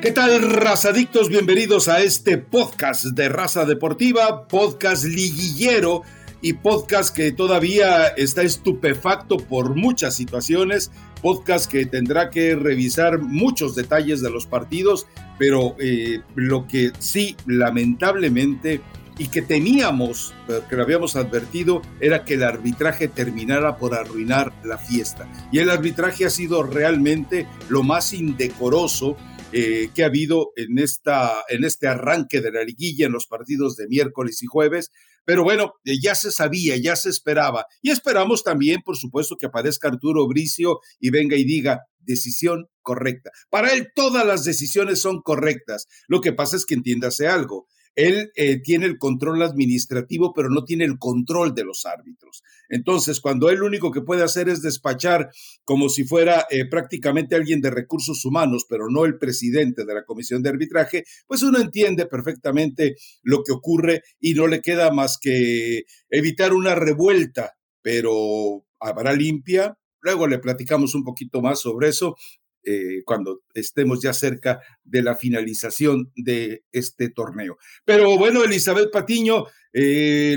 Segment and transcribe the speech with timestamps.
[0.00, 1.28] ¿Qué tal, razadictos?
[1.28, 6.04] Bienvenidos a este podcast de Raza Deportiva, podcast liguillero
[6.40, 10.90] y podcast que todavía está estupefacto por muchas situaciones,
[11.20, 15.06] podcast que tendrá que revisar muchos detalles de los partidos,
[15.38, 18.80] pero eh, lo que sí, lamentablemente,
[19.20, 20.32] y que temíamos,
[20.70, 25.28] que lo habíamos advertido, era que el arbitraje terminara por arruinar la fiesta.
[25.52, 29.18] Y el arbitraje ha sido realmente lo más indecoroso
[29.52, 33.76] eh, que ha habido en, esta, en este arranque de la liguilla en los partidos
[33.76, 34.90] de miércoles y jueves.
[35.24, 37.66] Pero bueno, eh, ya se sabía, ya se esperaba.
[37.82, 43.30] Y esperamos también, por supuesto, que aparezca Arturo Bricio y venga y diga, decisión correcta.
[43.50, 45.86] Para él todas las decisiones son correctas.
[46.08, 47.66] Lo que pasa es que entiéndase algo.
[47.94, 52.42] Él eh, tiene el control administrativo, pero no tiene el control de los árbitros.
[52.68, 55.30] Entonces, cuando él lo único que puede hacer es despachar
[55.64, 60.04] como si fuera eh, prácticamente alguien de recursos humanos, pero no el presidente de la
[60.04, 65.18] comisión de arbitraje, pues uno entiende perfectamente lo que ocurre y no le queda más
[65.20, 69.76] que evitar una revuelta, pero habrá limpia.
[70.02, 72.16] Luego le platicamos un poquito más sobre eso.
[72.62, 77.56] Eh, cuando estemos ya cerca de la finalización de este torneo.
[77.86, 80.36] Pero bueno, Elizabeth Patiño, eh,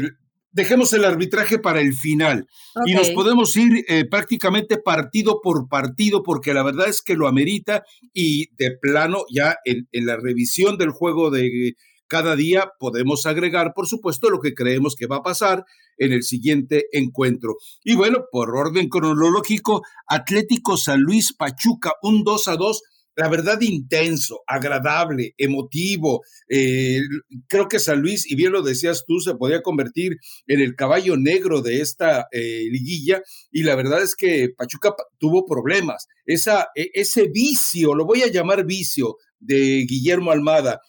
[0.54, 2.48] dejemos el arbitraje para el final
[2.86, 7.28] y nos podemos ir eh, prácticamente partido por partido porque la verdad es que lo
[7.28, 11.76] amerita y de plano ya en la revisión del juego de
[12.08, 15.66] cada día podemos agregar, por supuesto, lo que creemos que va a pasar
[15.98, 17.56] en el siguiente encuentro.
[17.84, 22.82] Y bueno, por orden cronológico, Atlético San Luis Pachuca, un 2 a 2
[23.16, 26.22] la verdad intenso, agradable, emotivo.
[26.50, 27.00] Eh,
[27.48, 31.16] creo que San Luis, y bien lo decías tú, se podía convertir en el caballo
[31.18, 36.08] negro de esta eh, liguilla y la verdad es que Pachuca tuvo problemas.
[36.26, 40.80] Esa, e, ese vicio, lo voy a llamar vicio de Guillermo Almada,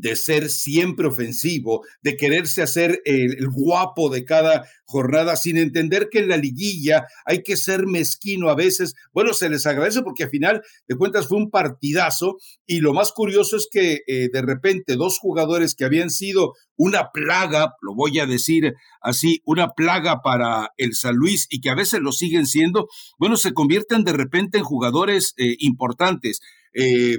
[0.00, 6.20] de ser siempre ofensivo, de quererse hacer el, guapo de cada jornada, sin entender que
[6.20, 8.94] en la liguilla hay que ser mezquino a veces.
[9.12, 13.12] Bueno, se les agradece porque al final de cuentas fue un partidazo y lo más
[13.12, 18.18] curioso es que eh, de repente dos jugadores que habían sido una plaga, lo voy
[18.18, 22.46] a decir así, una plaga para el San Luis y que a veces lo siguen
[22.46, 22.88] siendo,
[23.18, 26.40] bueno, se convierten de repente en jugadores eh, importantes.
[26.74, 27.16] Eh,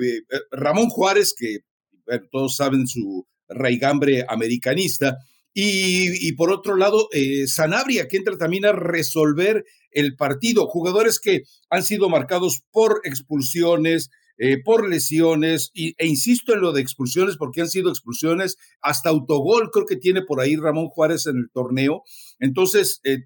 [0.51, 1.59] Ramón Juárez, que
[2.31, 5.17] todos saben su raigambre americanista.
[5.57, 10.67] Y, por otro lado, eh, Sanabria, que entra también a resolver el partido.
[10.67, 16.73] Jugadores que han sido marcados por expulsiones, eh, por lesiones, y, e insisto en lo
[16.73, 21.25] de expulsiones porque han sido expulsiones, hasta autogol creo que tiene por ahí Ramón Juárez
[21.25, 22.03] en el torneo.
[22.39, 23.19] Entonces, eh,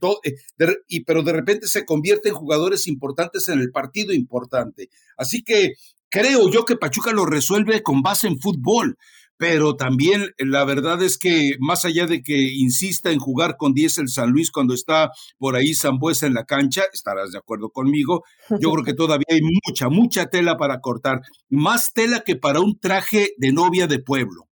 [0.88, 4.90] y, pero de repente se convierte en jugadores importantes en el partido importante.
[5.18, 5.74] Así que
[6.10, 8.98] Creo yo que Pachuca lo resuelve con base en fútbol,
[9.40, 14.00] pero también la verdad es que más allá de que insista en jugar con 10
[14.00, 18.26] el San Luis cuando está por ahí Zambuesa en la cancha, estarás de acuerdo conmigo,
[18.60, 22.80] yo creo que todavía hay mucha, mucha tela para cortar, más tela que para un
[22.80, 24.50] traje de novia de pueblo.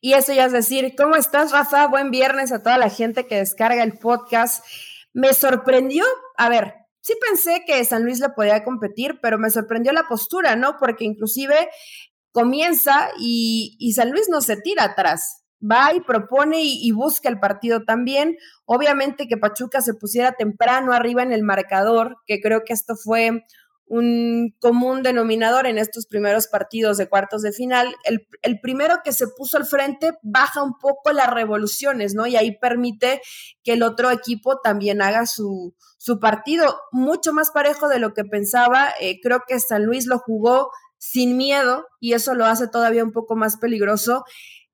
[0.00, 1.86] Y eso ya es decir, ¿cómo estás, Rafa?
[1.86, 4.64] Buen viernes a toda la gente que descarga el podcast.
[5.12, 6.04] Me sorprendió,
[6.38, 10.56] a ver, sí pensé que San Luis le podía competir, pero me sorprendió la postura,
[10.56, 10.76] ¿no?
[10.78, 11.68] Porque inclusive
[12.30, 15.42] comienza y, San Luis no se tira atrás.
[15.62, 18.36] Va y propone y, busca el partido también.
[18.64, 23.44] Obviamente que Pachuca se pusiera temprano arriba en el marcador, que creo que esto fue
[23.92, 27.94] un común denominador en estos primeros partidos de cuartos de final.
[28.04, 32.26] El, el, primero que se puso al frente baja un poco las revoluciones, ¿no?
[32.26, 33.20] Y ahí permite
[33.62, 38.24] que el otro equipo también haga su, su partido mucho más parejo de lo que
[38.24, 38.88] pensaba.
[38.98, 43.12] Eh, creo que San Luis lo jugó sin miedo y eso lo hace todavía un
[43.12, 44.24] poco más peligroso.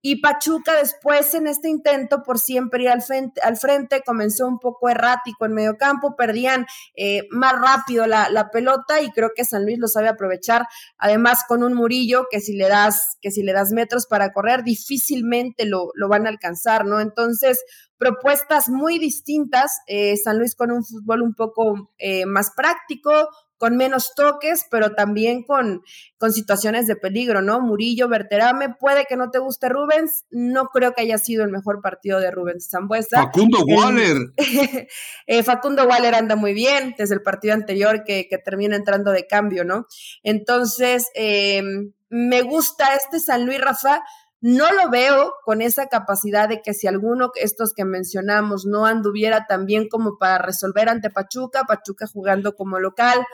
[0.01, 4.61] Y Pachuca después en este intento por siempre ir al frente, al frente comenzó un
[4.61, 9.45] poco errático en medio campo, perdían eh, más rápido la, la, pelota y creo que
[9.45, 10.67] San Luis lo sabe aprovechar,
[10.99, 14.63] además con un Murillo que si le das, que si le das metros para correr
[14.63, 17.01] difícilmente lo, lo van a alcanzar, ¿no?
[17.01, 17.65] Entonces,
[17.99, 23.29] propuestas muy distintas, eh, San Luis con un fútbol un poco eh, más práctico,
[23.59, 25.83] con menos toques, pero también con,
[26.17, 27.61] con situaciones de peligro, ¿no?
[27.61, 31.83] Murillo, Berterame, puede que no te guste Rubens, no creo que haya sido el mejor
[31.83, 33.23] partido de Rubens Zambuesa.
[33.23, 34.33] Facundo Waller.
[35.27, 39.27] Eh, Facundo Waller anda muy bien desde el partido anterior que, que termina entrando de
[39.27, 39.87] cambio, ¿no?
[40.23, 41.63] Entonces, eh,
[42.09, 44.03] me gusta este San Luis Rafa,
[44.41, 48.87] no lo veo con esa capacidad de que si alguno de estos que mencionamos no
[48.87, 53.27] anduviera tan bien como para resolver ante Pachuca, Pachuca jugando como local,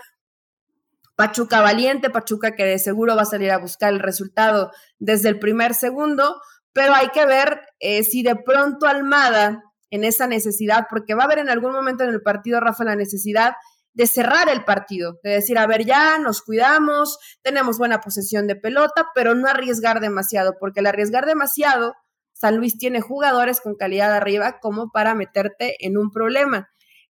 [1.17, 5.39] Pachuca valiente, Pachuca que de seguro va a salir a buscar el resultado desde el
[5.39, 6.41] primer segundo,
[6.73, 11.27] pero hay que ver eh, si de pronto Almada en esa necesidad, porque va a
[11.27, 13.53] haber en algún momento en el partido, Rafa, la necesidad
[13.93, 18.57] de cerrar el partido, de decir, a ver, ya nos cuidamos, tenemos buena posesión de
[18.57, 21.95] pelota, pero no arriesgar demasiado, porque el arriesgar demasiado,
[22.33, 26.69] San Luis tiene jugadores con calidad arriba como para meterte en un problema.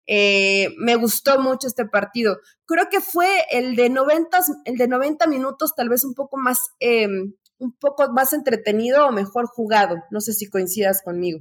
[0.06, 2.38] Eh, me gustó mucho este partido.
[2.66, 6.58] Creo que fue el de 90, el de 90 minutos, tal vez un poco más,
[6.81, 9.96] em, un poco más entretenido o mejor jugado.
[10.10, 11.40] No sé si coincidas conmigo.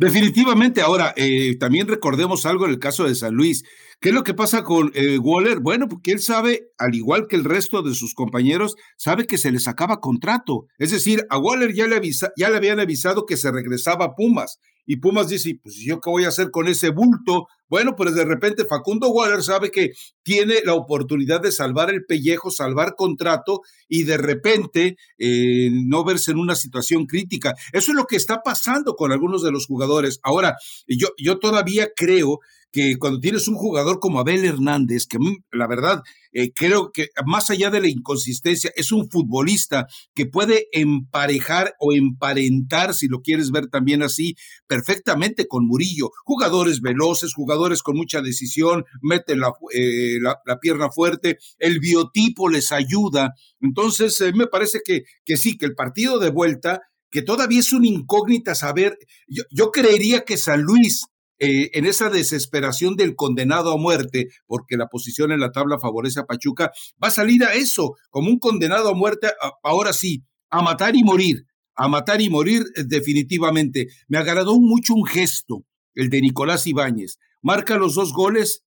[0.00, 0.80] Definitivamente.
[0.80, 3.64] Ahora, eh, también recordemos algo en el caso de San Luis.
[4.00, 5.60] ¿Qué es lo que pasa con eh, Waller?
[5.60, 9.52] Bueno, porque él sabe, al igual que el resto de sus compañeros, sabe que se
[9.52, 10.68] les acaba contrato.
[10.78, 12.00] Es decir, a Waller ya le,
[12.34, 14.58] ya le habían avisado que se regresaba a Pumas.
[14.90, 17.46] Y Pumas dice, pues yo qué voy a hacer con ese bulto.
[17.68, 19.92] Bueno, pues de repente Facundo Waller sabe que
[20.24, 26.32] tiene la oportunidad de salvar el pellejo, salvar contrato y de repente eh, no verse
[26.32, 27.54] en una situación crítica.
[27.72, 30.18] Eso es lo que está pasando con algunos de los jugadores.
[30.24, 30.56] Ahora,
[30.88, 32.40] yo, yo todavía creo
[32.72, 35.18] que cuando tienes un jugador como Abel Hernández, que
[35.52, 36.02] la verdad
[36.32, 41.92] eh, creo que más allá de la inconsistencia, es un futbolista que puede emparejar o
[41.92, 44.36] emparentar, si lo quieres ver también así,
[44.66, 46.10] perfectamente con Murillo.
[46.24, 50.18] Jugadores veloces, jugadores con mucha decisión, meten la, eh,
[50.60, 53.34] pierna fuerte, el biotipo les ayuda.
[53.60, 56.82] Entonces, eh, me parece que, que sí, que el partido de vuelta
[57.12, 58.96] que todavía es una incógnita saber,
[59.26, 61.06] yo, yo creería que San Luis
[61.42, 66.20] eh, en esa desesperación del condenado a muerte, porque la posición en la tabla favorece
[66.20, 66.70] a Pachuca,
[67.02, 69.28] va a salir a eso, como un condenado a muerte,
[69.62, 73.88] ahora sí, a matar y morir, a matar y morir eh, definitivamente.
[74.06, 75.64] Me agradó mucho un gesto,
[75.94, 77.18] el de Nicolás Ibáñez.
[77.40, 78.62] Marca los dos goles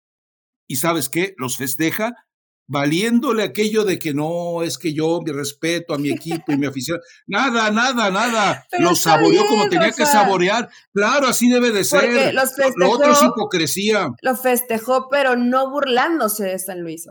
[0.68, 2.14] y sabes qué, los festeja
[2.70, 6.66] valiéndole aquello de que no, es que yo mi respeto a mi equipo y mi
[6.66, 12.32] afición, nada, nada, nada, lo saboreó como tenía que saborear, claro, así debe de ser,
[12.32, 14.10] los festejó, lo otro es hipocresía.
[14.22, 17.08] Lo festejó, pero no burlándose de San Luis,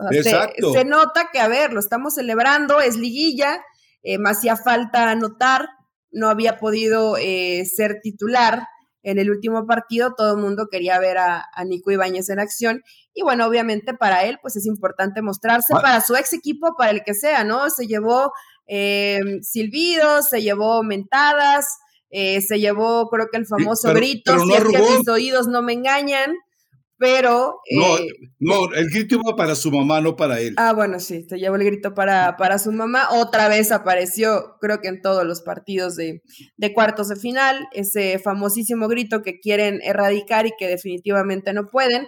[0.72, 3.60] Se, nota que, a ver, lo estamos celebrando, es liguilla,
[4.02, 5.68] eh, me hacía falta anotar,
[6.10, 8.66] no había podido eh, ser titular,
[9.02, 12.82] en el último partido todo el mundo quería ver a, Nico Ibáñez en acción
[13.14, 15.80] y bueno, obviamente para él pues es importante mostrarse, ah.
[15.80, 17.70] para su ex equipo, para el que sea, ¿no?
[17.70, 18.32] Se llevó
[18.66, 21.78] eh, silbidos, se llevó mentadas,
[22.10, 25.72] eh, se llevó creo que el famoso grito, si es que mis oídos no me
[25.72, 26.34] engañan
[27.00, 27.62] pero...
[27.70, 28.08] No, eh,
[28.40, 30.52] no, el grito iba para su mamá, no para él.
[30.58, 33.08] Ah, bueno, sí, se llevó el grito para, para su mamá.
[33.12, 36.22] Otra vez apareció, creo que en todos los partidos de,
[36.58, 42.06] de cuartos de final, ese famosísimo grito que quieren erradicar y que definitivamente no pueden.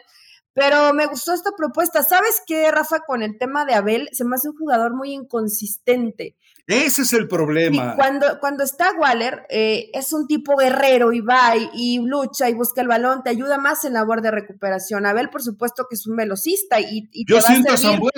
[0.53, 2.03] Pero me gustó esta propuesta.
[2.03, 3.01] ¿Sabes qué, Rafa?
[3.07, 6.37] Con el tema de Abel, se me hace un jugador muy inconsistente.
[6.67, 7.97] Ese es el problema.
[7.97, 12.81] cuando, cuando está Waller, eh, es un tipo guerrero y va y, lucha y busca
[12.81, 15.05] el balón, te ayuda más en labor de recuperación.
[15.05, 18.11] Abel, por supuesto, que es un velocista y, Yo te, siento va a servir,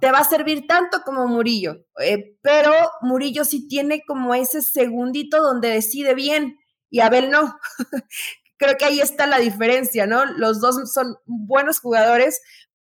[0.00, 1.84] te va a servir tanto como Murillo.
[2.00, 2.72] Eh, pero
[3.02, 6.58] Murillo sí tiene como ese segundito donde decide bien
[6.90, 7.58] y Abel no.
[8.56, 10.26] Creo que ahí está la diferencia, ¿no?
[10.26, 12.42] Los dos son buenos jugadores,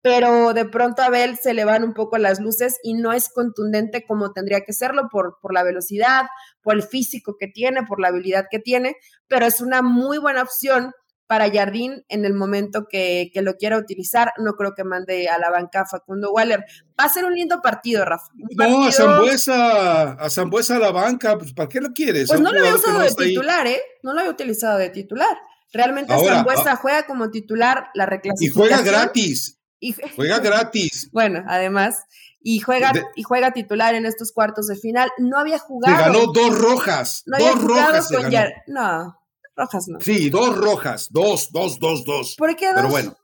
[0.04, 3.30] pero de pronto a Abel se le van un poco las luces y no es
[3.30, 6.26] contundente como tendría que serlo por, por la velocidad,
[6.62, 8.98] por el físico que tiene, por la habilidad que tiene,
[9.30, 10.92] pero es una muy buena opción
[11.26, 14.34] para Jardín en el momento que, lo quiera utilizar.
[14.38, 16.66] No creo que mande a la banca Facundo Waller.
[17.00, 18.28] Va a ser un lindo partido, Rafa.
[18.36, 22.28] No, a Zambuesa, a Zambuesa a la banca, pues ¿para qué lo quieres?
[22.28, 23.82] Pues no lo había usado de titular, ¿eh?
[24.04, 25.36] No lo había utilizado de titular.
[25.72, 28.68] Realmente Zambuesa ah, juega como titular la reclasificación.
[28.68, 29.60] Y juega gratis.
[30.16, 31.10] juega gratis.
[31.12, 32.04] Bueno, además,
[32.42, 35.10] y juega, y juega titular en estos cuartos de final.
[35.18, 35.96] No había jugado.
[35.96, 37.24] Se ganó dos rojas.
[37.26, 38.08] No dos rojas.
[38.10, 38.32] Con
[38.68, 39.18] No,
[39.56, 40.00] rojas no.
[40.02, 41.08] Sí, dos rojas.
[41.12, 42.36] Dos, dos, dos, dos.
[42.38, 42.76] ¿Por qué dos?
[42.76, 43.18] Pero bueno.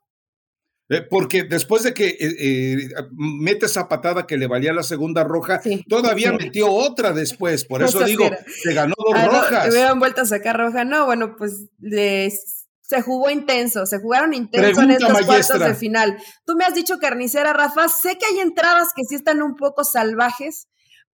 [0.91, 5.23] Eh, porque después de que eh, eh, mete esa patada que le valía la segunda
[5.23, 7.63] roja, todavía metió otra después.
[7.63, 8.27] Por eso digo,
[8.63, 9.67] se ganó dos ah, rojas.
[9.67, 10.85] No, hubieran vuelto a sacar roja.
[10.85, 11.67] No, bueno, pues
[12.89, 16.17] se jugó intenso, se jugaron intenso en estos cuartos de final.
[16.43, 17.87] Tú me has dicho carnicera, Rafa.
[17.87, 20.67] Sé que hay entradas que sí están un poco salvajes,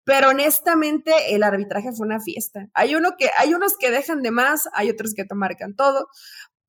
[0.06, 2.70] pero honestamente el arbitraje fue una fiesta.
[2.74, 6.08] Hay uno que, hay unos que dejan de más, hay otros que te marcan todo.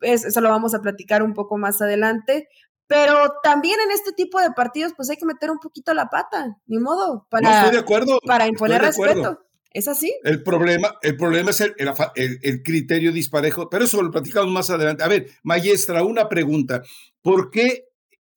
[0.01, 2.49] eso lo vamos a platicar un poco más adelante,
[2.89, 6.57] pero también en este tipo de partidos, pues hay que meter un poquito la pata,
[6.67, 9.46] ni modo, para, de acuerdo, para imponer respeto.
[9.73, 10.15] ¿Es así?
[10.25, 11.75] El problema, el problema es el,
[12.15, 15.03] el, criterio disparejo, pero eso lo platicamos más adelante.
[15.03, 16.83] A ver, maestra, una pregunta.
[17.21, 17.85] ¿Por qué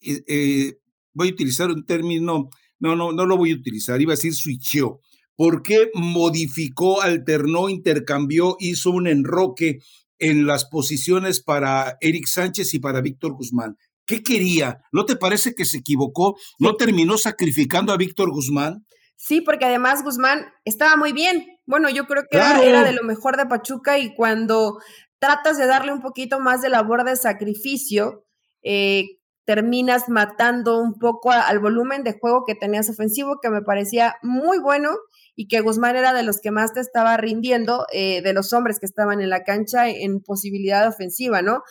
[0.02, 0.74] eh, eh,
[1.14, 4.34] voy a utilizar un término, no, no, no lo voy a utilizar, iba a decir
[4.34, 5.00] switchó.
[5.36, 9.80] ¿Por qué modificó, alternó, intercambió, hizo un enroque
[10.18, 13.78] en las posiciones para Eric Sánchez y para Víctor Guzmán?
[14.06, 14.82] ¿Qué quería?
[14.92, 16.36] ¿No te parece que se equivocó?
[16.58, 18.86] ¿No terminó sacrificando a Víctor Guzmán?
[19.22, 21.46] Sí, porque además Guzmán estaba muy bien.
[21.66, 24.80] Bueno, yo creo que era, de lo mejor de Pachuca y cuando
[25.20, 28.24] tratas de darle un poquito más de labor de sacrificio,
[28.64, 34.16] eh, terminas matando un poco al volumen de juego que tenías ofensivo, que me parecía
[34.24, 34.92] muy bueno
[35.36, 38.80] y que Guzmán era de los que más te estaba rindiendo, eh, de los hombres
[38.80, 41.64] que estaban en la cancha en posibilidad ofensiva, ¿no?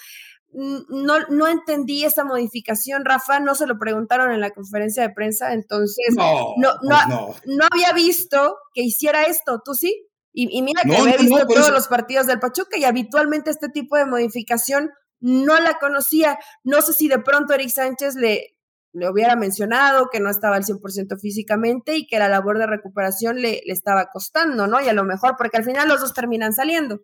[0.52, 5.52] No, no entendí esa modificación, Rafa, no se lo preguntaron en la conferencia de prensa,
[5.52, 7.64] entonces no, no, no, no.
[7.70, 10.06] había visto que hiciera esto, ¿tú sí?
[10.32, 14.06] Y, mira que he visto todos los partidos del Pachuca y habitualmente este tipo de
[14.06, 14.90] modificación
[15.20, 16.38] no la conocía.
[16.62, 18.56] No sé si de pronto Eric Sánchez le,
[18.92, 23.42] le hubiera mencionado que no estaba al 100% físicamente y que la labor de recuperación
[23.42, 24.80] le, le estaba costando, ¿no?
[24.80, 27.00] Y a lo mejor, porque al final los dos terminan saliendo.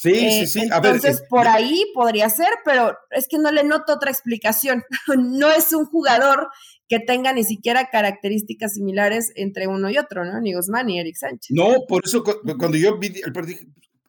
[0.00, 0.60] Sí, sí, sí.
[0.62, 4.82] Entonces, por ahí podría ser, pero es que no le noto otra explicación.
[5.18, 6.48] no es un jugador
[6.88, 10.40] que tenga ni siquiera características similares entre uno y otro, ¿no?
[10.40, 11.50] Ni Guzmán ni Eric Sánchez.
[11.50, 13.60] No, por eso cuando yo vi el partido,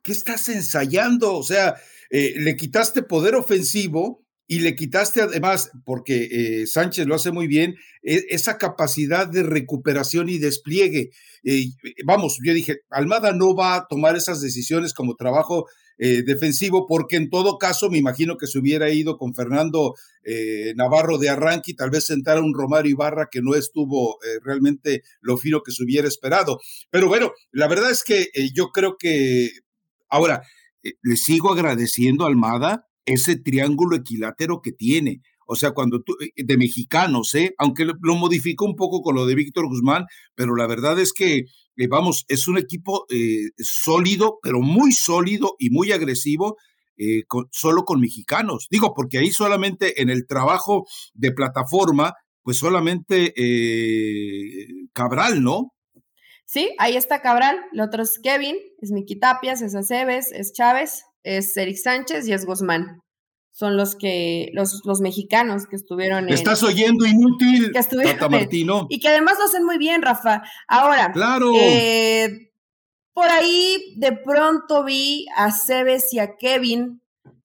[0.02, 1.36] ¿qué estás ensayando?
[1.36, 1.76] O sea,
[2.10, 7.48] eh, le quitaste poder ofensivo y le quitaste además, porque eh, Sánchez lo hace muy
[7.48, 11.12] bien, e, esa capacidad de recuperación y despliegue.
[11.46, 11.68] Eh,
[12.04, 15.68] vamos, yo dije, Almada no va a tomar esas decisiones como trabajo
[15.98, 19.94] eh, defensivo, porque en todo caso me imagino que se hubiera ido con Fernando
[20.76, 25.02] Navarro de arranque y tal vez sentar a un Romario Ibarra que no estuvo realmente
[25.22, 26.60] lo fino que se hubiera esperado.
[26.90, 29.50] Pero bueno, la verdad es que yo creo que
[30.10, 30.44] ahora
[30.84, 35.22] le sigo agradeciendo a Almada ese triángulo equilátero que tiene.
[35.46, 37.54] O sea, cuando tú, eh, de mexicanos, ¿eh?
[37.58, 41.40] aunque lo, modificó un poco con lo de Víctor Guzmán, pero la verdad es que,
[41.76, 46.58] eh, vamos, es un equipo eh, sólido, pero muy sólido y muy agresivo,
[47.50, 48.68] solo con mexicanos.
[48.70, 53.34] Digo, porque ahí solamente en el trabajo de plataforma, pues solamente
[54.94, 55.74] Cabral, ¿no?
[56.46, 61.06] Sí, ahí está Cabral, el otro es Kevin, es Miki Tapias, es Aceves, es Chávez,
[61.24, 63.02] es Eric Sánchez y es Guzmán.
[63.54, 66.34] Son los que, los, los mexicanos que estuvieron en.
[66.34, 68.88] Estás oyendo inútil, Tata Martino.
[68.90, 70.42] y que además lo hacen muy bien, Rafa.
[70.68, 71.52] Ahora, claro.
[71.56, 72.52] Eh,
[73.14, 77.02] por ahí de pronto vi a Cebes y a Kevin,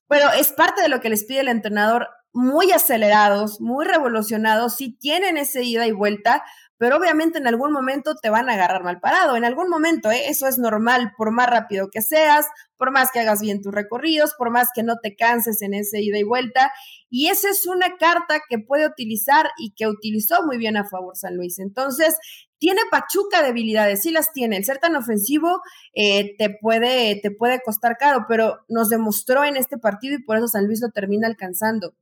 [0.06, 4.96] pero es parte de lo que les pide el entrenador, muy acelerados, muy revolucionados, si
[4.96, 6.44] tienen ese ida y vuelta,
[6.78, 10.28] pero obviamente en algún momento te van a agarrar mal parado, en algún momento, ¿eh?
[10.28, 14.34] eso es normal, por más rápido que seas, por más que hagas bien tus recorridos,
[14.36, 16.70] por más que no te canses en ese ida y vuelta,
[17.08, 21.16] y esa es una carta que puede utilizar y que utilizó muy bien a favor
[21.16, 21.58] San Luis.
[21.58, 22.16] Entonces,
[22.58, 24.56] tiene Pachuca debilidades, sí las tiene.
[24.56, 25.60] El ser tan ofensivo
[25.94, 30.36] eh, te, puede, te puede costar caro, pero nos demostró en este partido y por
[30.36, 31.94] eso San Luis lo termina alcanzando.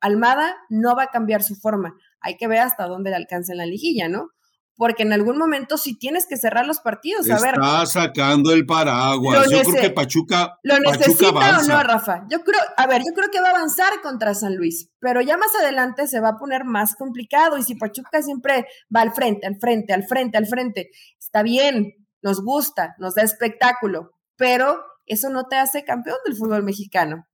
[0.00, 1.94] Almada no va a cambiar su forma.
[2.20, 4.30] Hay que ver hasta dónde le alcanza en la liguilla, ¿no?
[4.76, 7.28] Porque en algún momento sí tienes que cerrar los partidos.
[7.28, 9.50] A Está sacando el paraguas.
[9.50, 10.56] Yo creo que Pachuca.
[10.62, 12.26] ¿Lo necesita o no, Rafa?
[12.30, 15.36] Yo creo, a ver, yo creo que va a avanzar contra San Luis, pero ya
[15.36, 17.58] más adelante se va a poner más complicado.
[17.58, 21.94] Y si Pachuca siempre va al frente, al frente, al frente, al frente, está bien,
[22.22, 27.27] nos gusta, nos da espectáculo, pero eso no te hace campeón del fútbol mexicano.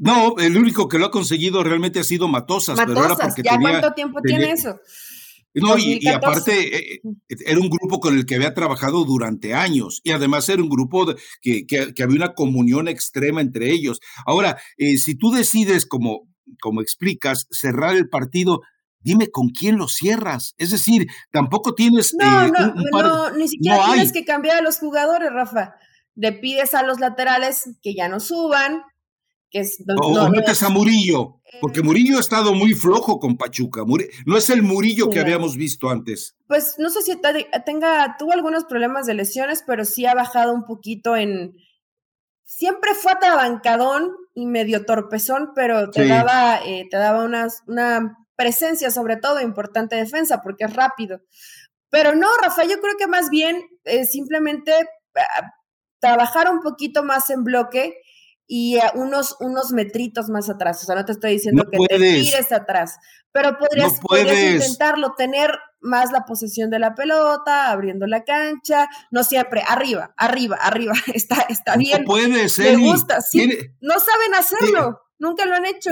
[0.00, 2.76] No, el único que lo ha conseguido realmente ha sido Matosas.
[2.76, 4.80] Matosas, ¿ya cuánto tiempo tiene eso?
[5.52, 10.00] No, y, aparte eh, eh, era un grupo con el que había trabajado durante años
[10.04, 11.06] y además era un grupo
[11.42, 14.00] que, que, había una comunión extrema entre ellos.
[14.24, 16.28] Ahora, eh, si tú decides, como,
[16.62, 18.60] como explicas, cerrar el partido,
[19.00, 20.54] dime con quién lo cierras.
[20.56, 22.14] Es decir, tampoco tienes...
[22.14, 25.74] No, no, no, ni siquiera tienes que cambiar a los jugadores, Rafa.
[26.14, 28.82] Le pides a los laterales que ya no suban,
[30.00, 33.82] o, metes a Murillo, porque Murillo ha estado muy flojo con Pachuca.
[34.26, 36.36] no es el Murillo que habíamos visto antes.
[36.46, 37.20] Pues no sé si
[37.64, 41.56] tenga, tuvo algunos problemas de lesiones, pero sí ha bajado un poquito en.
[42.44, 48.90] Siempre fue atabancadón y medio torpezón, pero te daba, eh, te daba una, una presencia,
[48.90, 51.20] sobre todo, importante defensa, porque es rápido.
[51.90, 54.72] Pero no, Rafa, yo creo que más bien eh, simplemente
[56.00, 57.94] trabajar un poquito más en bloque
[58.52, 60.82] y unos, unos metritos más atrás.
[60.82, 62.96] O sea, no te estoy diciendo que te tires atrás,
[63.30, 64.00] pero podrías,
[64.54, 70.56] intentarlo, tener más la posesión de la pelota, abriendo la cancha, no siempre, arriba, arriba,
[70.60, 72.02] arriba, está, está bien.
[72.02, 72.76] No puede ser.
[72.76, 73.48] Me gusta, sí.
[73.80, 75.90] no saben hacerlo, nunca lo han hecho.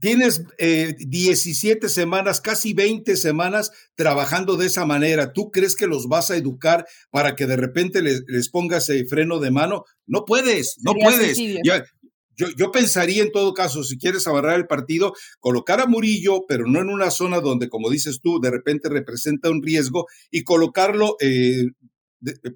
[0.00, 5.32] Tienes 17 semanas, casi 20 semanas trabajando de esa manera.
[5.32, 9.06] ¿Tú crees que los vas a educar para que de repente les, les pongas el
[9.08, 9.84] freno de mano?
[10.06, 11.38] No puedes, no puedes.
[11.38, 16.66] yo, yo, pensaría en todo caso, si quieres abarrar el partido, colocar a Murillo, pero
[16.66, 21.16] no en una zona donde, como dices tú, de repente representa un riesgo y colocarlo
[21.20, 21.64] eh,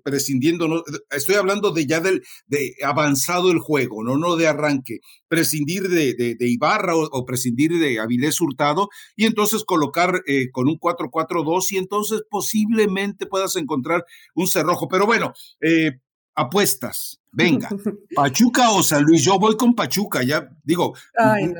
[0.02, 5.00] prescindiendo, no, estoy hablando de ya del de avanzado el juego, no, no de arranque,
[5.28, 10.78] prescindir de, de, Ibarra o, prescindir de Avilés Hurtado y entonces colocar eh, con un
[10.78, 14.88] 4-4-2 y entonces posiblemente puedas encontrar un cerrojo.
[14.88, 15.92] Pero bueno, eh,
[16.34, 17.20] apuestas.
[17.32, 17.68] Venga,
[18.16, 20.94] Pachuca o San Luis, yo voy con Pachuca, ya digo,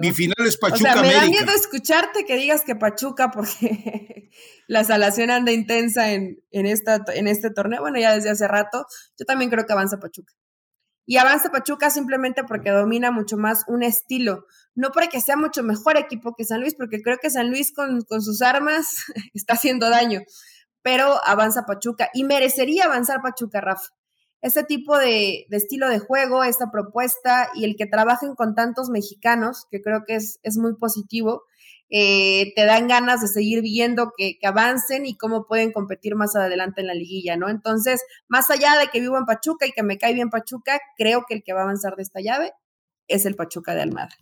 [0.00, 0.90] mi final es Pachuca.
[0.90, 4.30] O sea, me da miedo escucharte que digas que Pachuca porque
[4.66, 8.84] la salación anda intensa en, en, esta, en este torneo, bueno, ya desde hace rato,
[9.16, 10.34] yo también creo que avanza Pachuca.
[11.06, 15.96] Y avanza Pachuca simplemente porque domina mucho más un estilo, no porque sea mucho mejor
[15.98, 19.88] equipo que San Luis, porque creo que San Luis con, con sus armas está haciendo
[19.88, 20.20] daño,
[20.82, 23.86] pero avanza Pachuca y merecería avanzar Pachuca, Rafa
[24.42, 29.66] este tipo de, estilo de juego, esta propuesta y el que trabajen con tantos mexicanos,
[29.70, 31.44] que creo que es, muy positivo,
[31.90, 36.36] eh, te dan ganas de seguir viendo que, que, avancen y cómo pueden competir más
[36.36, 37.48] adelante en la liguilla, ¿no?
[37.48, 41.24] Entonces, más allá de que vivo en Pachuca y que me cae bien Pachuca, creo
[41.28, 42.52] que el que va a avanzar de esta llave
[43.08, 44.16] es el Pachuca de Almada.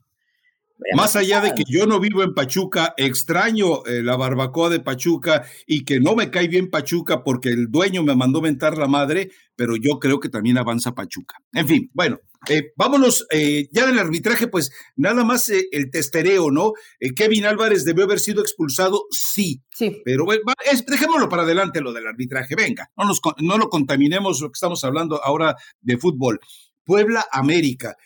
[0.94, 5.44] Más allá de que yo no vivo en Pachuca, extraño eh, la barbacoa de Pachuca
[5.66, 9.30] y que no me cae bien Pachuca porque el dueño me mandó mentar la madre,
[9.56, 11.38] pero yo creo que también avanza Pachuca.
[11.52, 16.75] En fin, bueno, eh, vámonos eh, ya del arbitraje, pues nada más el testereo, ¿no?
[17.16, 19.61] Kevin Álvarez debió haber sido expulsado, sí.
[19.70, 20.00] Sí.
[20.04, 20.42] Pero bueno,
[20.87, 24.85] dejémoslo para adelante lo del arbitraje, venga, no, nos, no lo contaminemos lo que estamos
[24.85, 26.38] hablando ahora de fútbol.
[26.85, 27.97] Puebla América.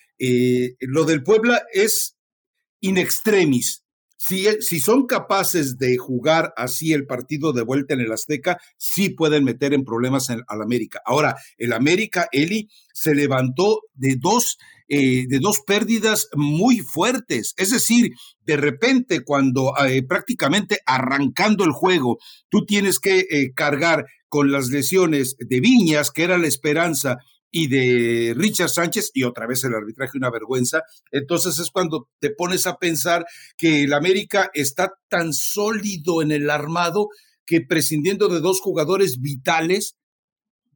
[0.81, 2.17] lo del Puebla es
[2.83, 3.83] in extremis.
[4.19, 9.09] Si, si, son capaces de jugar así el partido de vuelta en el Azteca, sí
[9.09, 11.01] pueden meter en problemas al América.
[11.05, 17.53] Ahora, el América, Eli, se levantó de dos, eh, de dos pérdidas muy fuertes.
[17.57, 18.13] Es decir,
[18.45, 22.19] de repente, cuando eh, prácticamente arrancando el juego,
[22.49, 27.19] tú tienes que eh, cargar con las lesiones de Viñas, que era la esperanza,
[27.55, 30.83] y de Richard Sánchez, y otra vez el arbitraje una vergüenza.
[31.11, 33.27] Entonces es cuando te pones a pensar
[33.59, 37.09] que el América está tan sólido en el armado
[37.45, 39.97] que prescindiendo de dos jugadores vitales,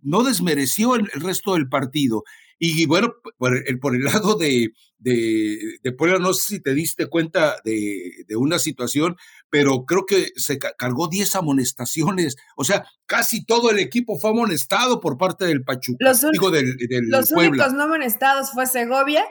[0.03, 2.23] no desmereció el, resto del partido.
[2.59, 6.73] Y bueno, por el, por el lado de, de, de, Puebla, no sé si te
[6.73, 9.17] diste cuenta de, de, una situación,
[9.51, 12.37] pero creo que se cargó 10 amonestaciones.
[12.57, 15.99] O sea, casi todo el equipo fue amonestado por parte del Pachuca.
[16.01, 16.77] Los, del,
[17.09, 19.25] los únicos no amonestados fue Segovia,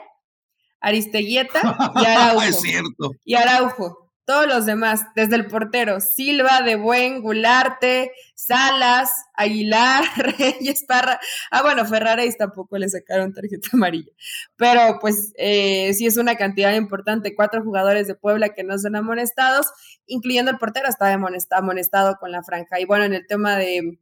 [0.80, 2.42] Aristeguieta y Araujo.
[2.42, 3.10] es cierto.
[3.24, 10.84] Y Araujo todos los demás, desde el portero, Silva, De Buen, Gularte, Salas, Aguilar, Reyes,
[10.84, 11.20] Parra.
[11.52, 14.10] Ah, bueno, Ferraréis tampoco le sacaron tarjeta amarilla.
[14.56, 18.96] Pero pues eh, sí es una cantidad importante, cuatro jugadores de Puebla que no son
[18.96, 19.68] amonestados,
[20.06, 21.12] incluyendo el portero, estaba
[21.52, 22.80] amonestado con la franja.
[22.80, 24.00] Y bueno, en el tema de,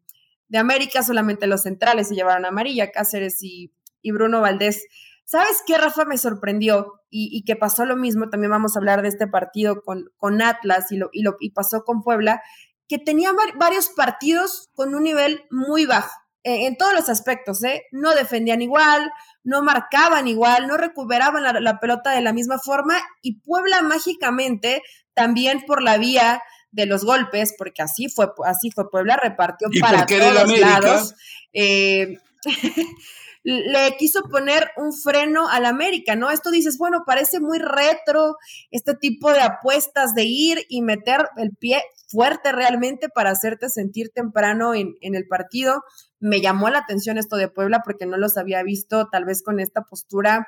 [0.49, 4.87] de América, solamente los centrales se llevaron amarilla, Cáceres y, y Bruno Valdés
[5.25, 7.01] ¿Sabes qué, Rafa, me sorprendió?
[7.11, 10.91] Y, que pasó lo mismo, también vamos a hablar de este partido con, con Atlas
[10.91, 12.43] y, lo, y, lo, y pasó con Puebla,
[12.89, 16.11] que tenía varios partidos con un nivel muy bajo,
[16.43, 17.85] eh, en todos los aspectos, ¿eh?
[17.93, 19.11] No defendían igual,
[19.45, 24.83] no marcaban igual, no recuperaban la, la pelota de la misma forma y Puebla mágicamente,
[25.15, 26.43] también por la vía
[26.75, 31.15] de los golpes, porque así fue, así fue Puebla, repartió para todos lados.
[31.53, 32.19] Eh,
[33.45, 36.31] le quiso poner un freno al América, ¿no?
[36.31, 38.37] Esto dices, bueno, parece muy retro
[38.71, 44.11] este tipo de apuestas de ir y meter el pie fuerte realmente para hacerte sentir
[44.15, 45.83] temprano en, en el partido.
[46.21, 49.61] Me llamó la atención esto de Puebla porque no los había visto tal vez con
[49.61, 50.47] esta postura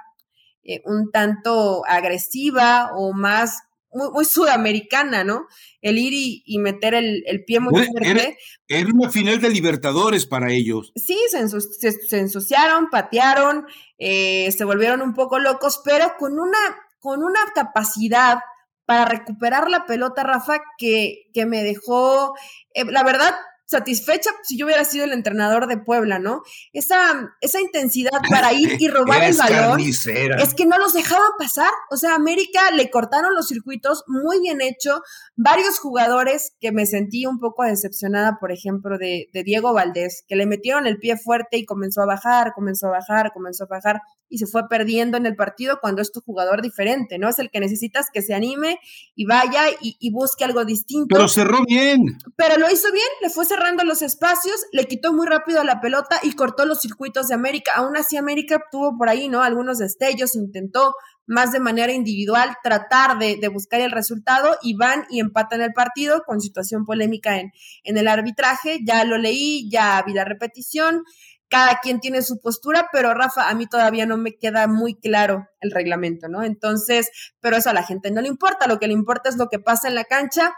[0.68, 3.60] eh, un tanto agresiva o más
[3.92, 5.46] muy, sudamericana, ¿no?
[5.80, 6.12] El ir
[6.44, 8.38] y, meter el, pie muy fuerte.
[8.68, 10.92] Era, una final de Libertadores para ellos.
[10.96, 13.66] Sí, se, ensuciaron, patearon,
[13.98, 16.58] eh, se volvieron un poco locos, pero con una,
[16.98, 18.38] con una capacidad
[18.84, 22.34] para recuperar la pelota, Rafa, que, que me dejó,
[22.74, 23.34] eh, la verdad,
[23.66, 26.42] satisfecha si yo hubiera sido el entrenador de Puebla, ¿no?
[26.72, 31.70] Esa, esa intensidad para ir y robar el balón es que no los dejaban pasar.
[31.90, 35.02] O sea, América le cortaron los circuitos, muy bien hecho.
[35.34, 40.36] Varios jugadores que me sentí un poco decepcionada, por ejemplo, de, de Diego Valdés, que
[40.36, 44.00] le metieron el pie fuerte y comenzó a bajar, comenzó a bajar, comenzó a bajar.
[44.28, 47.28] Y se fue perdiendo en el partido cuando es tu jugador diferente, ¿no?
[47.28, 48.78] Es el que necesitas que se anime
[49.14, 51.14] y vaya y, busque algo distinto.
[51.14, 52.18] Pero cerró bien.
[52.36, 56.18] Pero lo hizo bien, le fue cerrando los espacios, le quitó muy rápido la pelota
[56.22, 57.72] y cortó los circuitos de América.
[57.74, 59.42] Aún así, América tuvo por ahí, ¿no?
[59.42, 60.94] Algunos destellos, intentó
[61.26, 66.22] más de manera individual tratar de, buscar el resultado y van y empatan el partido
[66.24, 68.78] con situación polémica en, en el arbitraje.
[68.84, 71.02] Ya lo leí, ya vi la repetición
[71.48, 75.48] cada quien tiene su postura, pero Rafa, a mí todavía no me queda muy claro
[75.60, 76.42] el reglamento, ¿no?
[76.42, 79.48] Entonces, pero eso a la gente no le importa, lo que le importa es lo
[79.48, 80.54] que pasa en la cancha.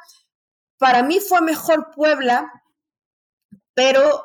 [0.79, 2.51] Para mí fue mejor Puebla,
[3.74, 4.22] pero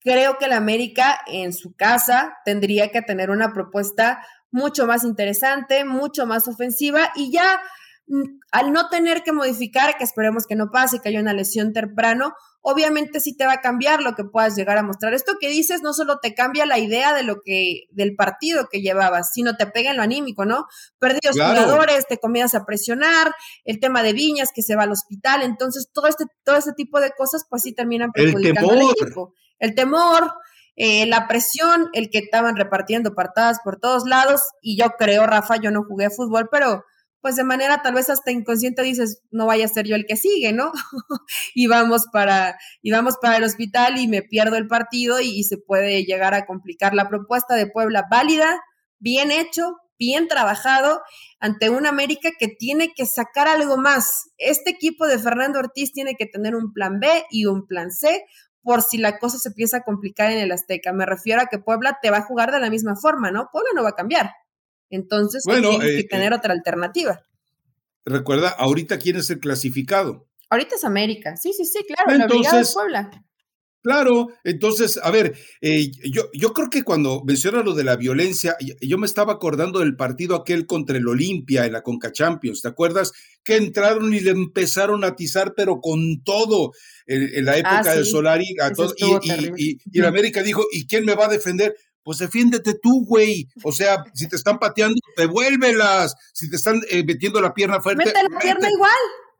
[0.00, 5.84] creo que la América en su casa tendría que tener una propuesta mucho más interesante,
[5.84, 7.60] mucho más ofensiva y ya
[8.06, 11.72] mm, al no tener que modificar, que esperemos que no pase, que haya una lesión
[11.72, 15.12] temprano, obviamente sí te va a cambiar lo que puedas llegar a mostrar.
[15.14, 18.80] Esto que dices no solo te cambia la idea de lo que, del partido que
[18.80, 20.66] llevabas, sino te pega en lo anímico, ¿no?
[20.98, 25.42] Perdidos jugadores, te comienzas a presionar, el tema de Viñas que se va al hospital,
[25.42, 29.34] entonces todo este, todo este tipo de cosas pues sí terminan perjudicando al equipo.
[29.58, 30.32] El temor,
[30.76, 35.56] eh, la presión, el que estaban repartiendo partadas por todos lados, y yo creo, Rafa,
[35.56, 36.84] yo no jugué fútbol, pero
[37.22, 40.16] pues de manera tal vez hasta inconsciente dices, no vaya a ser yo el que
[40.16, 40.72] sigue, ¿no?
[41.54, 45.56] y vamos para, y vamos para el hospital y me pierdo el partido y, se
[45.56, 48.60] puede llegar a complicar la propuesta de Puebla válida,
[48.98, 51.00] bien hecho, bien trabajado
[51.38, 54.30] ante una América que tiene que sacar algo más.
[54.38, 58.24] Este equipo de Fernando Ortiz tiene que tener un plan B y un plan C
[58.62, 60.92] por si la cosa se empieza a complicar en el Azteca.
[60.92, 63.48] Me refiero a que Puebla te va a jugar de la misma forma, ¿no?
[63.52, 64.30] Puebla no va a cambiar.
[64.92, 67.20] Entonces, bueno, tiene que eh, tener otra alternativa.
[68.04, 70.28] Recuerda, ahorita quién es el clasificado.
[70.50, 71.34] Ahorita es América.
[71.36, 72.22] Sí, sí, sí, claro.
[72.22, 73.10] Entonces, Puebla.
[73.82, 78.56] Claro, entonces, a ver, eh, yo, yo creo que cuando menciona lo de la violencia,
[78.80, 82.68] yo me estaba acordando del partido aquel contra el Olimpia en la Conca Champions, ¿te
[82.68, 83.12] acuerdas?
[83.42, 86.70] Que entraron y le empezaron a atizar, pero con todo,
[87.06, 91.16] en, la ah, época de Solari, a y, y, y, América dijo, ¿y quién me
[91.16, 91.74] va a defender?
[92.02, 93.48] Pues defiéndete tú, güey.
[93.62, 96.14] O sea, si te están pateando, devuélvelas.
[96.32, 98.04] Si te están eh, metiendo la pierna fuerte.
[98.04, 98.90] Mete la pierna igual.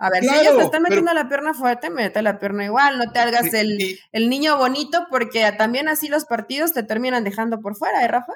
[0.03, 2.99] A ver, si ellos te están metiendo la pierna fuerte, mete la pierna igual.
[2.99, 7.61] No te hagas el, el, niño bonito, porque también así los partidos te terminan dejando
[7.61, 8.33] por fuera, ¿eh, Rafa?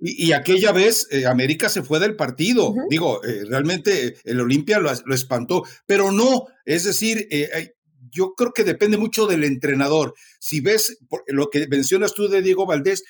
[0.00, 2.72] Y, aquella vez eh, América se fue del partido.
[2.88, 6.46] Digo, eh, realmente el Olimpia lo, lo, espantó, pero no.
[6.64, 7.26] Es decir,
[8.12, 10.14] yo creo que depende mucho del entrenador.
[10.38, 13.02] Si ves lo que mencionas tú de Diego Valdés,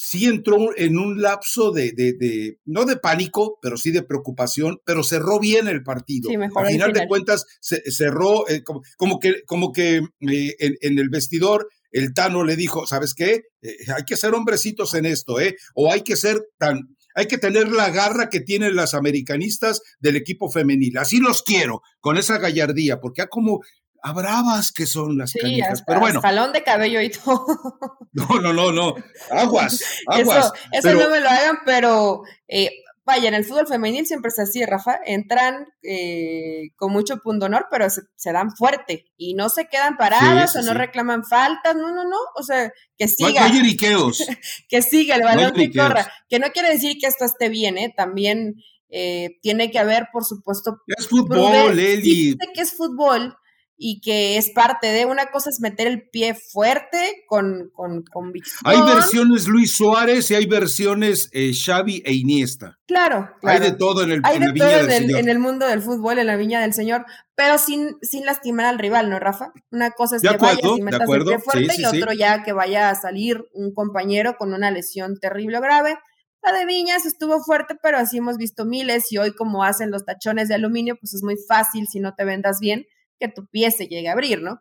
[0.00, 5.02] sí entró en un lapso de, de, no de pánico, pero sí de preocupación, pero
[5.02, 6.30] cerró bien el partido.
[6.30, 10.98] Sí, mejor Al final, de cuentas, se, cerró eh, como, que, como que eh, en,
[11.00, 13.42] el vestidor el Tano le dijo, ¿sabes qué?
[13.60, 15.56] Eh, hay que ser hombrecitos en esto, ¿eh?
[15.74, 20.14] O hay que ser tan, hay que tener la garra que tienen las americanistas del
[20.14, 20.96] equipo femenil.
[20.98, 23.62] Así los quiero, con esa gallardía, porque ha como
[24.02, 26.20] a bravas que son las sí, pero bueno.
[26.20, 27.46] Salón de cabello y todo.
[28.10, 28.96] No, no, no, no.
[29.30, 30.50] Aguas, aguas.
[30.72, 32.70] Eso, no me lo hagan, pero eh,
[33.04, 34.98] vaya, en el fútbol femenil siempre es así, Rafa.
[35.04, 40.62] Entran eh, con mucho honor, pero se, dan fuerte y no se quedan paradas o
[40.62, 41.76] no reclaman faltas.
[41.76, 42.16] No, no, no.
[42.34, 43.48] O sea, que siga.
[43.48, 44.10] No
[44.68, 46.10] que siga el balón que corra.
[46.28, 47.94] Que no quiere decir que esto esté bien, ¿eh?
[47.96, 48.56] También
[48.90, 50.78] eh, tiene que haber, por supuesto.
[50.86, 52.36] Es fútbol, Eli.
[52.54, 53.36] que es fútbol
[53.80, 58.60] y que es parte de una cosa es meter el pie fuerte con, con convicción.
[58.64, 62.76] Hay versiones Luis Suárez y hay versiones eh, Xavi e Iniesta.
[62.88, 65.80] Claro, Hay de todo en el, hay de todo en el, en el, mundo del
[65.80, 69.52] fútbol, en la viña del Señor, pero sin, sin lastimar al rival, ¿no, Rafa?
[69.70, 72.90] Una cosa es que vayas y metas el pie fuerte y otro ya que vaya
[72.90, 75.96] a salir un compañero con una lesión terrible o grave.
[76.42, 80.04] La de Viñas estuvo fuerte, pero así hemos visto miles y hoy como hacen los
[80.04, 82.86] tachones de aluminio, pues es muy fácil si no te vendas bien
[83.18, 84.60] que tu pie se llegue a abrir, ¿no?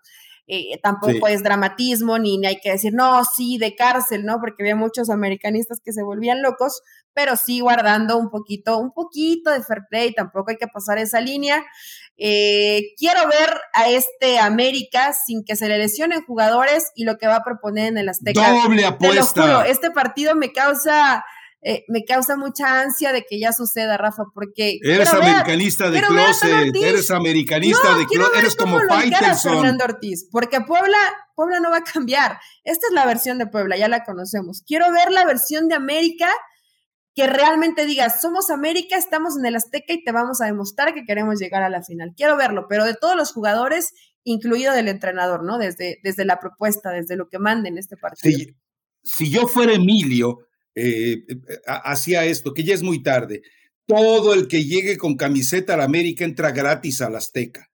[0.49, 4.39] Eh, tampoco es dramatismo, ni, hay que decir, no, sí, de cárcel, ¿no?
[4.39, 6.81] Porque había muchos americanistas que se volvían locos,
[7.13, 11.19] pero sí guardando un poquito, un poquito de fair play, tampoco hay que pasar esa
[11.19, 11.65] línea.
[12.15, 17.27] Eh, quiero ver a este América sin que se le lesionen jugadores y lo que
[17.27, 18.49] va a proponer en el Azteca.
[18.63, 19.67] Doble apuesta.
[19.67, 21.25] este partido me causa
[21.61, 24.77] eh, me causa mucha ansia de que ya suceda, Rafa, porque...
[24.83, 29.53] Eres americanista de closet, eres americanista de closet, eres como Faitelson.
[29.53, 30.97] Fernando Ortiz, porque Puebla,
[31.35, 32.39] Puebla no va a cambiar.
[32.63, 34.61] Esta es la versión de Puebla, ya la conocemos.
[34.65, 36.29] Quiero ver la versión de América
[37.15, 41.03] que realmente diga, somos América, estamos en el Azteca y te vamos a demostrar que
[41.03, 42.13] queremos llegar a la final.
[42.15, 43.91] Quiero verlo, pero de todos los jugadores,
[44.23, 45.57] incluido del entrenador, ¿no?
[45.57, 48.53] Desde, desde la propuesta, desde lo que manden este partido.
[49.01, 50.46] si yo fuera Emilio,
[50.79, 51.25] eh,
[51.65, 53.41] hacia esto, que ya es muy tarde.
[53.87, 57.71] Todo el que llegue con camiseta a la América entra gratis a la Azteca.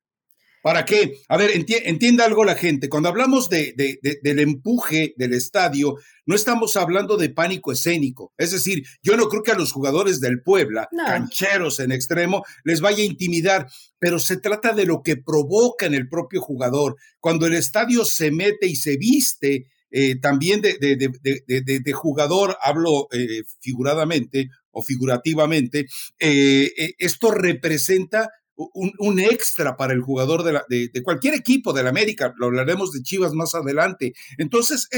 [0.62, 1.20] ¿Para qué?
[1.28, 2.88] A ver, entienda algo la gente.
[2.88, 3.76] Cuando hablamos de,
[4.22, 8.32] del empuje del estadio, no estamos hablando de pánico escénico.
[8.38, 12.80] Es decir, yo no creo que a los jugadores del Puebla, cancheros en extremo, les
[12.80, 13.68] vaya a intimidar,
[14.00, 16.96] pero se trata de lo que provoca en el propio jugador.
[17.20, 24.50] Cuando el estadio se mete y se viste eh, también de, jugador, hablo eh, figuradamente
[24.72, 25.86] o figurativamente,
[26.18, 32.48] eh, esto representa un, extra para el jugador de, cualquier equipo de la América, lo
[32.48, 34.14] hablaremos de Chivas más adelante.
[34.40, 34.90] Entonces,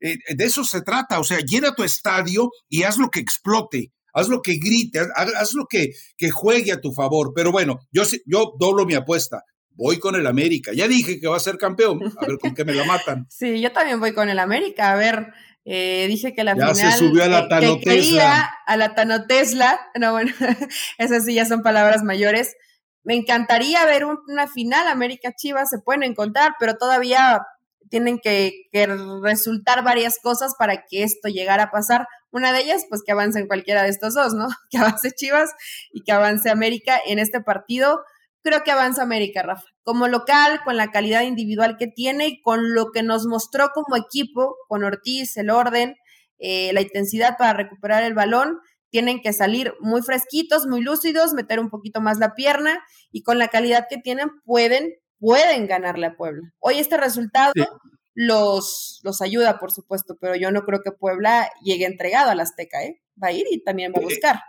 [0.00, 4.30] de eso se trata, o sea, llena tu estadio y haz lo que explote, haz
[4.30, 5.92] lo que grite, haz, lo que,
[6.30, 7.32] juegue a tu favor.
[7.34, 9.42] Pero bueno, yo doblo mi apuesta.
[9.74, 10.72] Voy con el América.
[10.74, 12.00] Ya dije que va a ser campeón.
[12.20, 13.26] A ver con qué me la matan.
[13.30, 14.92] Sí, yo también voy con el América.
[14.92, 15.32] A ver,
[15.64, 17.78] eh, dije que la ya final se subió a la Tano
[18.66, 19.80] a la Tano Tesla.
[19.98, 20.32] No, bueno,
[20.98, 22.54] esas sí ya son palabras mayores.
[23.04, 27.42] Me encantaría ver una final América Chivas, se pueden encontrar, pero todavía
[27.92, 28.52] tienen que,
[29.22, 32.06] resultar varias cosas para que esto llegara a pasar.
[32.30, 34.48] Una de ellas, pues que avance en cualquiera de estos dos, ¿no?
[34.70, 35.50] Que avance Chivas
[35.92, 38.00] y que avance América en este partido.
[38.42, 39.66] Creo que avanza América, Rafa.
[39.82, 43.96] Como local, con la calidad individual que tiene y con lo que nos mostró como
[43.96, 45.96] equipo, con Ortiz, el orden,
[46.38, 48.58] eh, la intensidad para recuperar el balón
[48.90, 52.78] tienen que salir muy fresquitos, muy lúcidos, meter un poquito más la pierna
[53.10, 56.52] y con la calidad que tienen pueden, pueden ganarle a Puebla.
[56.58, 57.52] Hoy este resultado
[58.14, 62.84] los, los ayuda, por supuesto, pero yo no creo que Puebla llegue entregado al Azteca,
[62.84, 63.00] ¿eh?
[63.22, 64.40] Va a ir y también va a eh, buscar.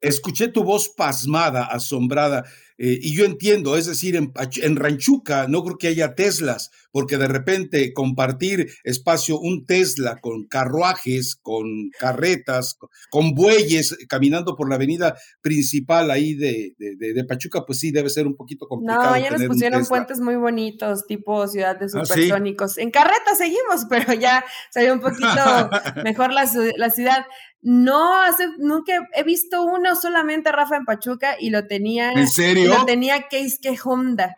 [0.00, 2.44] Escuché tu voz pasmada, asombrada,
[2.82, 7.18] eh, y yo entiendo, es decir, en, en, Ranchuca no creo que haya Teslas, porque
[7.18, 12.78] de repente compartir espacio, un Tesla con carruajes, con carretas,
[13.10, 18.26] con bueyes caminando por la avenida principal ahí de, de, Pachuca, pues sí, debe ser
[18.26, 19.10] un poquito complicado.
[19.10, 22.78] No, ya nos pusieron puentes muy bonitos, tipo ciudad de ¿Ah, supersónicos.
[22.78, 25.28] En carreta seguimos, pero ya se ve un poquito
[26.02, 27.26] mejor la, la ciudad.
[27.62, 32.12] No, hace, nunca he visto uno solamente Rafa en Pachuca y lo tenía.
[32.12, 32.69] ¿En serio?
[32.78, 34.36] Lo tenía Case que Honda.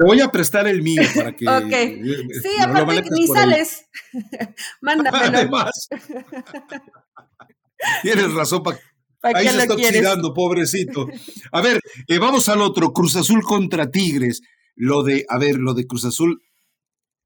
[0.00, 1.44] Te voy a prestar el mío para que.
[1.48, 1.72] ok.
[1.72, 3.84] Eh, sí, aparte ni sales.
[4.80, 5.38] Mándamelo.
[5.38, 5.88] Además.
[8.02, 8.78] Tienes razón, para
[9.22, 11.06] Ahí se está oxidando, pobrecito.
[11.52, 11.78] A ver,
[12.08, 14.40] eh, vamos al otro, Cruz Azul contra Tigres.
[14.74, 16.42] Lo de, a ver, lo de Cruz Azul.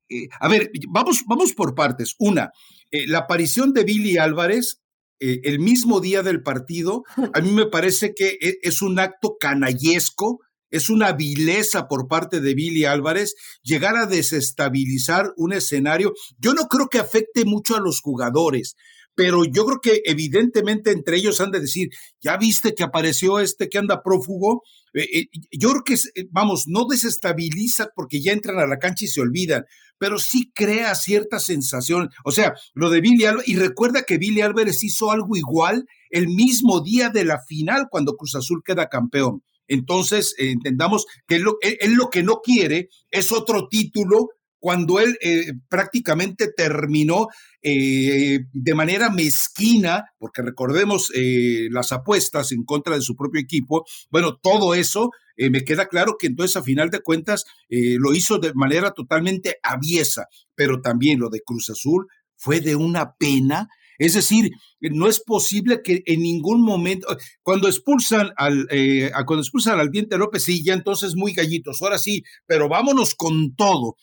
[0.08, 2.16] Eh, a ver, vamos, vamos por partes.
[2.18, 2.50] Una,
[2.90, 4.82] la aparición de Billy Álvarez
[5.20, 9.36] eh, el mismo día del partido, a mí me parece que e, es un acto
[9.38, 16.14] canallesco, es una vileza por parte de Billy Álvarez llegar a desestabilizar un escenario.
[16.38, 18.74] Yo no creo que afecte mucho a los jugadores,
[19.14, 21.88] pero yo creo que evidentemente entre ellos han de decir,
[22.20, 24.62] ya viste que apareció este que anda prófugo.
[24.92, 25.96] Eh, eh, yo creo que,
[26.30, 29.64] vamos, no desestabiliza porque ya entran a la cancha y se olvidan,
[29.98, 32.10] pero sí crea cierta sensación.
[32.24, 36.28] O sea, lo de Billy Álvarez, y recuerda que Billy Álvarez hizo algo igual el
[36.28, 39.42] mismo día de la final cuando Cruz Azul queda campeón.
[39.68, 44.28] Entonces, eh, entendamos que él lo, que no quiere es otro título
[44.64, 47.28] cuando él eh, prácticamente terminó
[47.60, 54.38] eh, de manera mezquina, porque recordemos las apuestas en contra de su propio equipo, bueno,
[54.42, 58.38] todo eso eh, me queda claro que entonces a final de cuentas eh, lo hizo
[58.38, 63.68] de manera totalmente aviesa, pero también lo de Cruz Azul fue de una pena.
[63.98, 67.08] Es decir, no es posible que en ningún momento,
[67.42, 71.98] cuando expulsan al, eh, cuando expulsan al Diente López, sí, ya entonces muy gallitos, ahora
[71.98, 73.96] sí, pero vámonos con todo.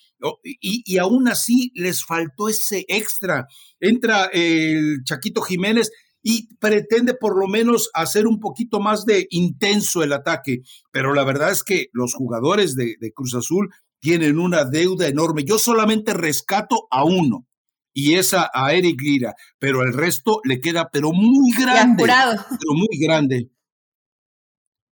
[0.44, 3.48] Y, y aún así les faltó ese extra.
[3.80, 5.90] Entra el Chaquito Jiménez
[6.24, 10.62] y pretende por lo menos hacer un poquito más de intenso el ataque.
[10.92, 15.44] Pero la verdad es que los jugadores de, Cruz Azul tienen una deuda enorme.
[15.44, 17.48] Yo solamente rescato a uno,
[17.94, 22.04] y esa a Eric Lira, pero el resto le queda pero muy grande.
[22.04, 22.46] jurado.
[22.50, 23.50] Pero muy grande.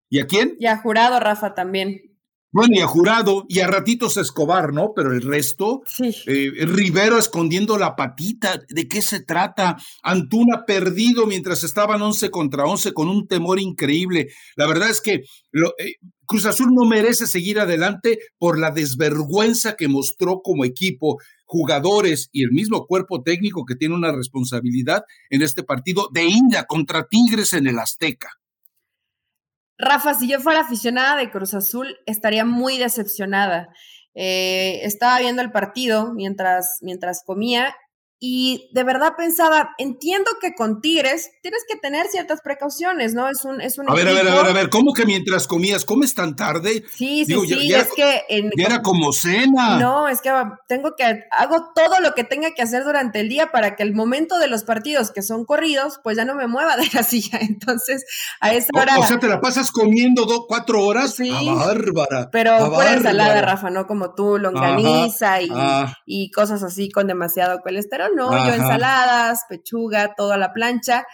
[0.10, 0.56] ¿Y a quién?
[0.60, 2.14] Y a jurado, Rafa, también.
[2.54, 4.94] Bueno, y a Jurado, y a ratitos Escobar, ¿no?
[4.96, 6.16] Pero el resto, sí.
[6.28, 9.76] Eh, Rivero escondiendo la patita, ¿de qué se trata?
[10.04, 14.28] Antuna perdido mientras estaban 11 contra 11 con un temor increíble.
[14.56, 15.94] La verdad es que eh,
[16.28, 21.18] Cruz Azul no merece seguir adelante por la desvergüenza que mostró como equipo,
[21.54, 26.66] jugadores y el mismo cuerpo técnico que tiene una responsabilidad en este partido de ida
[26.66, 28.32] contra Tigres en el Azteca.
[29.78, 33.70] Rafa, si yo fuera aficionada de Cruz Azul, estaría muy decepcionada.
[34.16, 37.76] Eh, estaba viendo el partido mientras, mientras comía
[38.26, 43.28] y de verdad pensaba, entiendo que con Tigres tienes que tener ciertas precauciones, ¿no?
[43.28, 45.46] Es un, es un a ver, a ver, a ver, a ver, ¿cómo que mientras
[45.46, 46.86] comías, comes tan tarde?
[46.90, 48.24] Sí, sí, sí, es que...
[48.56, 49.78] ya era como cena.
[49.78, 50.32] No, es que
[50.70, 53.94] tengo que, hago todo lo que tenga que hacer durante el día para que el
[53.94, 57.40] momento de los partidos que son corridos, pues ya no me mueva de la silla,
[57.42, 58.06] entonces
[58.40, 59.00] a esa hora...
[59.00, 61.16] O, sea, ¿te la pasas comiendo dos, cuatro horas?
[61.16, 61.30] Sí.
[61.30, 62.30] A bárbara.
[62.32, 63.86] Pero por ensalada, Rafa, ¿no?
[63.86, 65.98] Como tú, longaniza y, ah.
[66.06, 71.06] y cosas así con demasiado colesterol no, yo ensaladas, pechuga, todo a la plancha,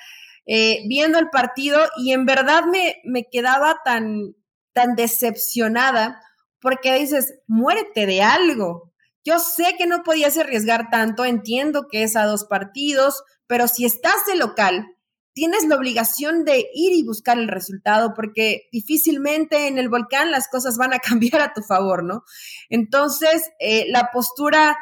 [0.46, 4.36] eh, viendo el partido y en verdad me, me quedaba tan,
[4.74, 6.22] tan decepcionada
[6.60, 8.92] porque dices, muérete de algo.
[9.24, 13.86] Yo sé que no podías arriesgar tanto, entiendo que es a dos partidos, pero si
[13.86, 14.88] estás de local,
[15.34, 20.48] tienes la obligación de ir y buscar el resultado porque difícilmente en el volcán las
[20.48, 22.24] cosas van a cambiar a tu favor, ¿no?
[22.70, 24.78] Entonces, eh, la postura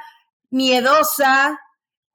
[0.50, 1.60] miedosa,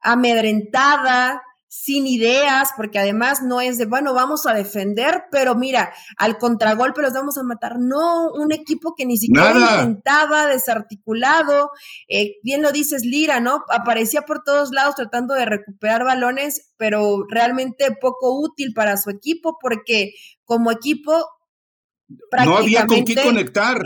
[0.03, 1.41] amedrentada,
[1.75, 7.01] sin ideas, porque además no es de, bueno, vamos a defender, pero mira, al contragolpe
[7.01, 7.77] los vamos a matar.
[7.79, 11.71] No, un equipo que ni siquiera intentaba, desarticulado.
[12.07, 13.63] Eh, bien lo dices, Lira, ¿no?
[13.69, 19.57] Aparecía por todos lados tratando de recuperar balones, pero realmente poco útil para su equipo,
[19.59, 20.11] porque
[20.45, 21.25] como equipo
[22.45, 23.83] no había con quién conectar.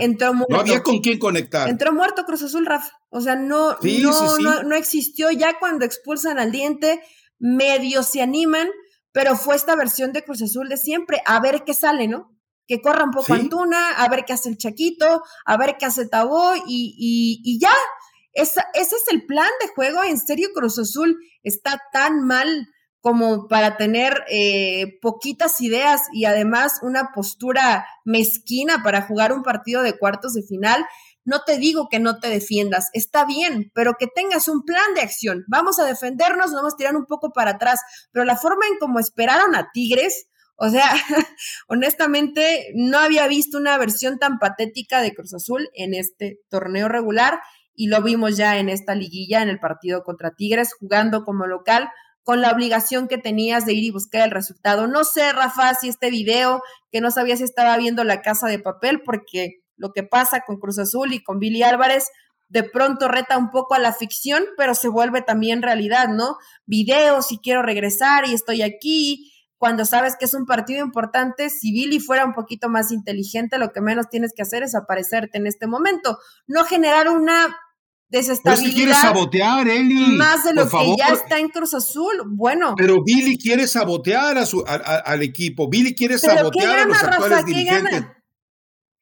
[0.50, 1.70] No había con quién conectar.
[1.70, 2.92] Entró muerto Cruz Azul, Rafa.
[3.10, 5.32] O sea, no, no, no, existió.
[5.32, 7.02] Ya cuando expulsan al diente,
[7.40, 8.68] medio se animan,
[9.12, 12.36] pero fue esta versión de Cruz Azul de siempre, a ver qué sale, ¿no?
[12.68, 16.08] Que corra un poco Antuna, a ver qué hace el Chaquito, a ver qué hace
[16.08, 17.72] Tabó y, y, ya.
[18.34, 20.04] ese es el plan de juego.
[20.04, 22.68] En serio, Cruz Azul está tan mal
[23.08, 29.82] como para tener eh, poquitas ideas y además una postura mezquina para jugar un partido
[29.82, 30.86] de cuartos de final.
[31.24, 35.04] No te digo que no te defiendas, está bien, pero que tengas un plan de
[35.04, 35.46] acción.
[35.48, 37.80] Vamos a defendernos, vamos a tirar un poco para atrás,
[38.12, 40.92] pero la forma en cómo esperaron a Tigres, o sea,
[41.70, 47.40] honestamente no había visto una versión tan patética de Cruz Azul en este torneo regular
[47.74, 51.90] y lo vimos ya en esta liguilla, en el partido contra Tigres, jugando como local
[52.28, 54.86] con la obligación que tenías de ir y buscar el resultado.
[54.86, 56.62] No sé, Rafa, si este video,
[56.92, 60.60] que no sabía si estaba viendo la casa de papel, porque lo que pasa con
[60.60, 62.10] Cruz Azul y con Billy Álvarez
[62.50, 66.36] de pronto reta un poco a la ficción, pero se vuelve también realidad, ¿no?
[66.66, 69.32] Videos y quiero regresar y estoy aquí.
[69.58, 73.72] Cuando sabes que es un partido importante, si Billy fuera un poquito más inteligente, lo
[73.72, 77.56] que menos tienes que hacer es aparecerte en este momento, no generar una
[78.10, 78.76] desestabilidad.
[78.76, 80.16] quiere sabotear, Eli.
[80.16, 82.24] Más de lo que ya está en Cruz Azul.
[82.28, 82.76] Bueno.
[82.78, 85.70] Pero Billy quiere sabotear a su, al equipo.
[85.70, 88.06] Billy quiere sabotear a los actuales dirigentes.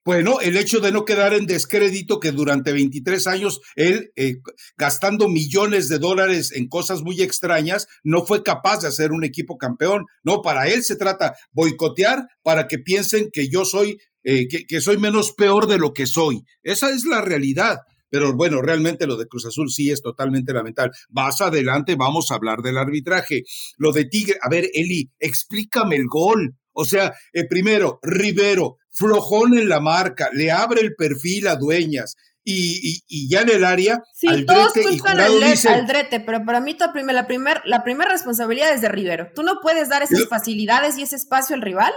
[0.06, 4.36] Bueno, el hecho de no quedar en descrédito que durante 23 años él, eh,
[4.78, 9.58] gastando millones de dólares en cosas muy extrañas, no fue capaz de hacer un equipo
[9.58, 10.06] campeón.
[10.24, 15.00] No, para él se trata boicotear para que piensen que yo soy, eh, que soy
[15.00, 16.44] menos peor de lo que soy.
[16.62, 17.80] Esa es la realidad.
[18.10, 20.94] Pero bueno, realmente lo de Cruz Azul sí es totalmente lamentable.
[21.10, 23.44] Más adelante vamos a hablar del arbitraje.
[23.78, 26.56] Lo de Tigre, a ver, Eli, explícame el gol.
[26.74, 32.16] O sea, eh, primero, Rivero, flojón en la marca, le abre el perfil a Dueñas.
[32.48, 37.26] Y, y, ya en el área, sí, todos culpan al, Aldrete, pero para mí la
[37.26, 39.30] primera la primer responsabilidad es de Rivero.
[39.34, 41.92] Tú no puedes dar esas facilidades y ese espacio al rival.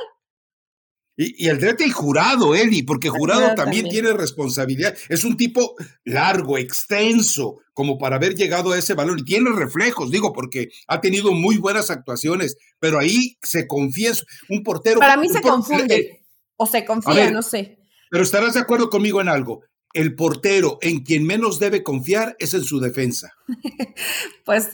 [1.20, 4.96] Y, el Drete y Jurado, Eli, porque Jurado también, tiene responsabilidad.
[5.08, 9.18] Es un tipo largo, extenso, como para haber llegado a ese valor.
[9.18, 14.12] Y tiene reflejos, digo, porque ha tenido muy buenas actuaciones, pero ahí se confía.
[14.48, 15.00] Un portero.
[15.00, 15.96] Para mí se confunde.
[15.96, 16.24] Eh,
[16.56, 17.80] o se confía, no sé.
[18.10, 19.62] Pero estarás de acuerdo conmigo en algo.
[19.94, 23.32] El portero en quien menos debe confiar es en su defensa.
[24.44, 24.68] pues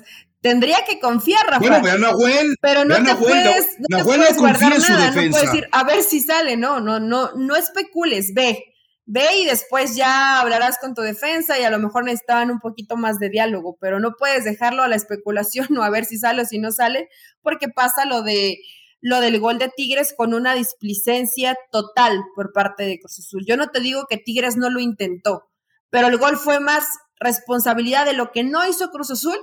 [0.44, 1.59] Tendría que confiar, Rafa.
[1.59, 2.57] Bueno, ve a Nahuel.
[2.61, 5.07] Pero no te puedes, no te puedes guardar nada.
[5.07, 6.59] No puedes decir, a ver si sale.
[6.59, 8.35] No, no, no, no especules.
[8.35, 8.62] Ve,
[9.07, 12.98] ve y después ya hablarás con tu defensa y a lo mejor necesitaban un poquito
[12.98, 16.42] más de diálogo, pero no puedes dejarlo a la especulación o a ver si sale
[16.42, 17.08] o si no sale,
[17.40, 18.58] porque pasa lo de
[19.00, 23.46] lo del gol de Tigres con una displicencia total por parte de Cruz Azul.
[23.46, 25.50] Yo no te digo que Tigres no lo intentó,
[25.88, 26.85] pero el gol fue más
[27.19, 29.38] responsabilidad de lo que no hizo Cruz Azul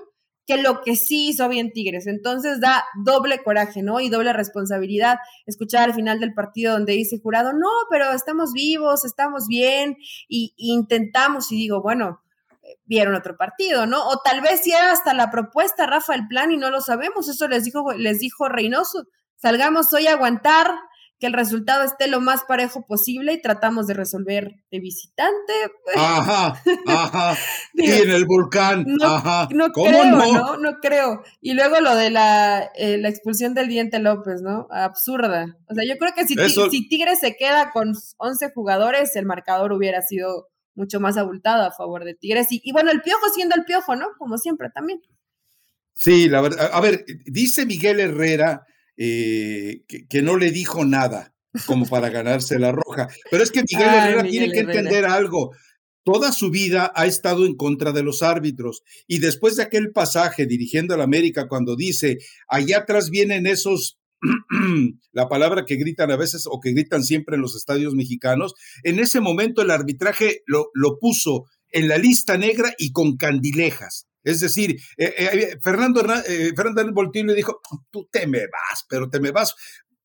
[0.46, 2.08] que lo que sí hizo bien Tigres.
[2.08, 4.00] Entonces da doble coraje, ¿no?
[4.00, 5.18] Y doble responsabilidad.
[5.46, 10.54] Escuchar al final del partido donde dice jurado, no, pero estamos vivos, estamos bien, y,
[10.58, 12.22] intentamos, y digo, bueno,
[12.86, 14.08] vieron otro partido, ¿no?
[14.08, 17.28] O tal vez si era hasta la propuesta, Rafa, el plan, y no lo sabemos.
[17.28, 19.06] Eso les dijo, les dijo Reynoso.
[19.36, 20.72] Salgamos hoy a aguantar,
[21.22, 25.54] que el resultado esté lo más parejo posible y tratamos de resolver de visitante.
[25.84, 25.96] Pues.
[25.96, 27.38] Ajá, ajá.
[27.76, 29.48] y en el volcán, no, ajá.
[29.52, 30.58] No creo, no?
[30.58, 30.80] no?
[30.82, 31.22] creo.
[31.40, 34.68] Y luego lo de la, eh, la, expulsión del Diente López, ¿no?
[34.72, 35.60] Absurda.
[35.70, 39.74] O sea, yo creo que si, si Tigres se queda con 11 jugadores, el marcador
[39.74, 42.52] hubiera sido mucho más abultado a favor de Tigres.
[42.52, 44.08] Y, y bueno, el piojo siendo el piojo, ¿no?
[44.18, 45.00] Como siempre también.
[45.94, 46.72] Sí, la verdad.
[46.74, 48.66] A ver, dice Miguel Herrera
[49.04, 51.34] eh, que, no le dijo nada
[51.66, 53.08] como para ganarse la roja.
[53.32, 55.56] Pero es que Miguel Herrera tiene que entender algo.
[56.04, 58.84] Toda su vida ha estado en contra de los árbitros.
[59.08, 63.98] Y después de aquel pasaje dirigiendo a la América, cuando dice, allá atrás vienen esos
[65.14, 69.00] la palabra que gritan a veces o que gritan siempre en los estadios mexicanos, en
[69.00, 74.06] ese momento el arbitraje lo, lo puso en la lista negra y con candilejas.
[74.24, 79.32] Es decir, eh, eh, Fernando, eh, Fernando dijo, tú te me vas, pero te me
[79.32, 79.56] vas.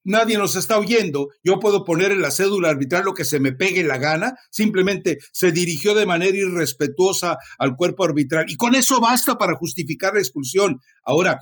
[0.04, 1.30] Nadie nos está oyendo.
[1.42, 4.36] Yo puedo poner en la cédula arbitral lo que se me pegue la gana.
[4.50, 8.46] Simplemente se dirigió de manera irrespetuosa al cuerpo arbitral.
[8.48, 10.78] Y con eso basta para justificar la expulsión.
[11.02, 11.40] Ahora,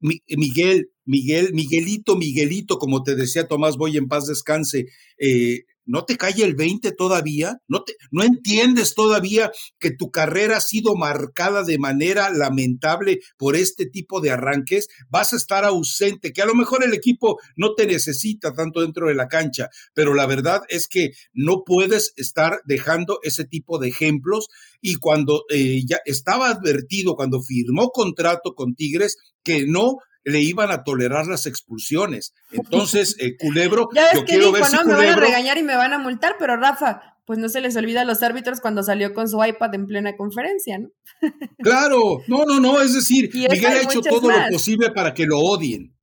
[0.00, 4.86] Miguel, Miguel, Miguelito, Miguelito, como te decía Tomás Voy en paz descanse,
[5.18, 7.58] eh, ¿No te cae el 20 todavía?
[7.68, 13.56] ¿No, te, ¿No entiendes todavía que tu carrera ha sido marcada de manera lamentable por
[13.56, 14.88] este tipo de arranques?
[15.08, 19.08] Vas a estar ausente, que a lo mejor el equipo no te necesita tanto dentro
[19.08, 23.88] de la cancha, pero la verdad es que no puedes estar dejando ese tipo de
[23.88, 24.48] ejemplos
[24.80, 30.70] y cuando eh, ya estaba advertido, cuando firmó contrato con Tigres, que no le iban
[30.70, 32.34] a tolerar las expulsiones.
[32.50, 34.84] Entonces, eh, Culebro, ya yo quiero ver si ¿no?
[34.84, 37.76] Me van a regañar y me van a multar, pero Rafa, pues no se les
[37.76, 40.88] olvida a los árbitros cuando salió con su iPad en plena conferencia, ¿no?
[41.58, 45.38] claro, no, no, no, es decir, Miguel ha hecho todo lo posible para que lo
[45.38, 45.96] odien.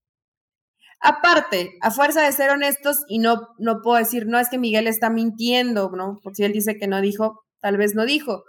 [1.01, 4.85] Aparte, a fuerza de ser honestos, y no, no puedo decir, no es que Miguel
[4.87, 6.19] está mintiendo, ¿no?
[6.21, 8.43] Porque si él dice que no dijo, tal vez no dijo.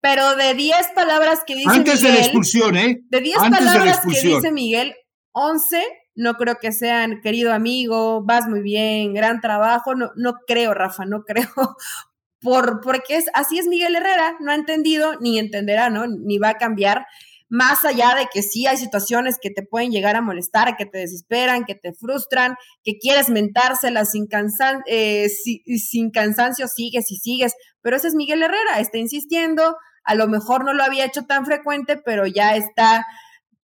[0.00, 3.00] Pero de 10 palabras que dice Antes de la expulsión, ¿eh?
[3.08, 4.94] De 10 palabras que dice Miguel,
[5.36, 5.84] 11
[6.16, 11.04] no creo que sean querido amigo, vas muy bien, gran trabajo, no, no creo, Rafa,
[11.04, 11.46] no creo,
[12.40, 16.06] por, porque es, así es Miguel Herrera, no ha entendido ni entenderá, ¿no?
[16.06, 17.06] Ni va a cambiar,
[17.48, 20.98] más allá de que sí hay situaciones que te pueden llegar a molestar, que te
[20.98, 24.26] desesperan, que te frustran, que quieres mentárselas sin,
[24.86, 30.28] eh, sin cansancio, sigues y sigues, pero ese es Miguel Herrera, está insistiendo, a lo
[30.28, 33.04] mejor no lo había hecho tan frecuente, pero ya está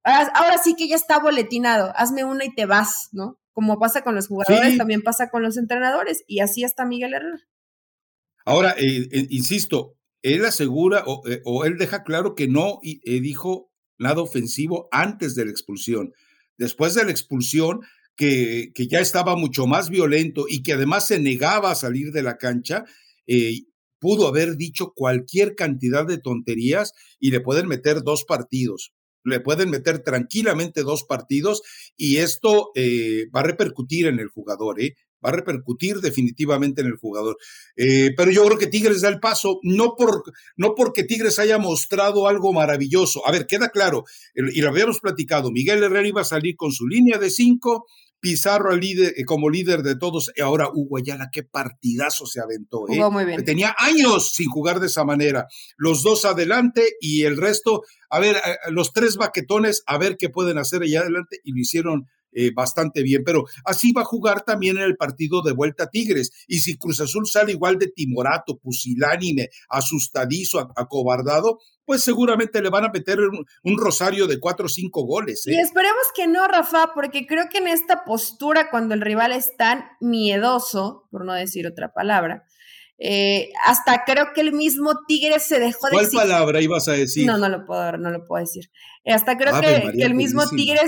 [0.05, 3.39] ahora sí que ya está boletinado, hazme una y te vas, ¿no?
[3.53, 7.41] Como pasa con los jugadores, también pasa con los entrenadores, y así está Miguel Herrera.
[8.45, 14.23] Ahora, eh, eh, insisto, él asegura eh, o, él deja claro que no dijo nada
[14.23, 16.13] ofensivo antes de la expulsión.
[16.57, 17.81] Después de la expulsión,
[18.17, 22.23] que, que, ya estaba mucho más violento y que además se negaba a salir de
[22.23, 22.85] la cancha,
[23.99, 28.93] pudo haber dicho cualquier cantidad de tonterías y le pueden meter dos partidos
[29.25, 31.63] le pueden meter tranquilamente dos partidos
[31.97, 34.95] y esto eh, va a repercutir en el jugador, ¿eh?
[35.25, 37.37] va a repercutir definitivamente en el jugador.
[37.77, 40.23] Eh, pero yo creo que Tigres da el paso, no, por,
[40.57, 43.27] no porque Tigres haya mostrado algo maravilloso.
[43.27, 44.05] A ver, queda claro,
[44.35, 47.87] y lo habíamos platicado, Miguel Herrera iba a salir con su línea de cinco,
[48.21, 52.85] Pizarro líder, eh, como líder de todos, y ahora Hugo Ayala, qué partidazo se aventó.
[52.89, 53.01] ¿eh?
[53.11, 53.45] muy bien.
[53.45, 55.47] Tenía años sin jugar de esa manera.
[55.77, 58.37] Los dos adelante y el resto, a ver,
[58.69, 63.03] los tres baquetones, a ver qué pueden hacer allá adelante, y lo hicieron eh, bastante
[63.03, 66.31] bien, pero así va a jugar también en el partido de vuelta Tigres.
[66.47, 72.85] Y si Cruz Azul sale igual de timorato, pusilánime, asustadizo, acobardado, pues seguramente le van
[72.85, 75.45] a meter un, rosario de cuatro o cinco goles.
[75.47, 75.61] Y ¿eh?
[75.61, 79.85] esperemos que no, Rafa, porque creo que en esta postura, cuando el rival es tan
[80.01, 82.45] miedoso, por no decir otra palabra,
[83.03, 87.27] eh, hasta creo que el mismo Tigre se dejó de ¿Cuál palabra ibas a decir?
[87.27, 88.71] No, no lo puedo, no lo puedo decir.
[89.07, 90.81] Hasta creo que, el mismo Tigre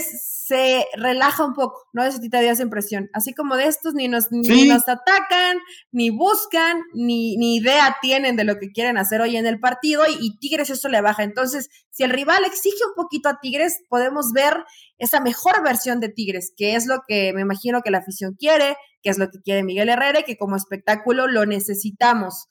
[0.52, 2.04] se relaja un poco, ¿no?
[2.04, 3.08] Eso te esa impresión.
[3.14, 5.56] Así como de estos ni nos, ni nos atacan,
[5.92, 10.04] ni buscan, ni, ni, idea tienen de lo que quieren hacer hoy en el partido
[10.06, 11.22] y, y Tigres eso le baja.
[11.22, 14.62] Entonces, si el rival exige un poquito a Tigres, podemos ver
[14.98, 18.76] esa mejor versión de Tigres, que es lo que me imagino que la afición quiere,
[19.02, 22.48] que es lo que quiere Miguel Herrera y que como espectáculo lo necesitamos.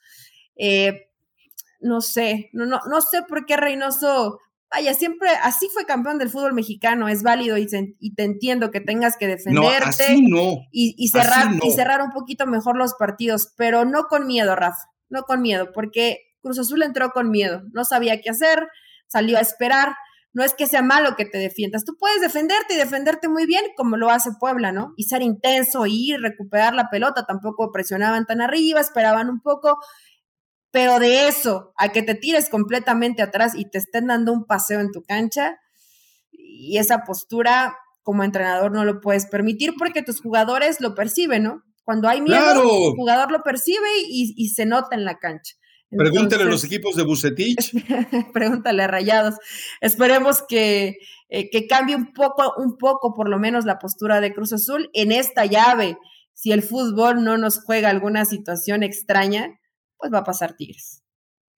[0.55, 1.07] Eh,
[1.81, 4.39] no sé, no, no, no sé por qué Reynoso,
[4.71, 9.17] vaya, siempre así fue campeón del fútbol mexicano, es válido y, te entiendo que tengas
[9.17, 10.15] que defenderte
[10.71, 15.23] y, cerrar, y cerrar un poquito mejor los partidos, pero no con miedo, Rafa, no
[15.23, 18.67] con miedo, porque Cruz Azul entró con miedo, no sabía qué hacer,
[19.07, 19.93] salió a esperar,
[20.33, 23.63] no es que sea malo que te defiendas, tú puedes defenderte y defenderte muy bien
[23.75, 24.93] como lo hace Puebla, ¿no?
[24.95, 29.77] Y ser intenso, ir, recuperar la pelota, tampoco presionaban tan arriba, esperaban un poco,
[30.71, 34.79] pero de eso a que te tires completamente atrás y te estén dando un paseo
[34.79, 35.59] en tu cancha,
[36.31, 41.63] y esa postura como entrenador no lo puedes permitir porque tus jugadores lo perciben, ¿no?
[41.83, 45.55] Cuando hay miedo, el jugador lo percibe y, se nota en la cancha.
[45.89, 47.73] Pregúntale a los equipos de Bucetich.
[48.33, 49.35] pregúntale a Rayados.
[49.81, 50.97] Esperemos que,
[51.27, 54.89] eh, que cambie un poco, un poco por lo menos la postura de Cruz Azul
[54.93, 55.97] en esta llave.
[56.33, 59.59] Si el fútbol no nos juega alguna situación extraña,
[60.01, 61.03] pues va a pasar Tigres.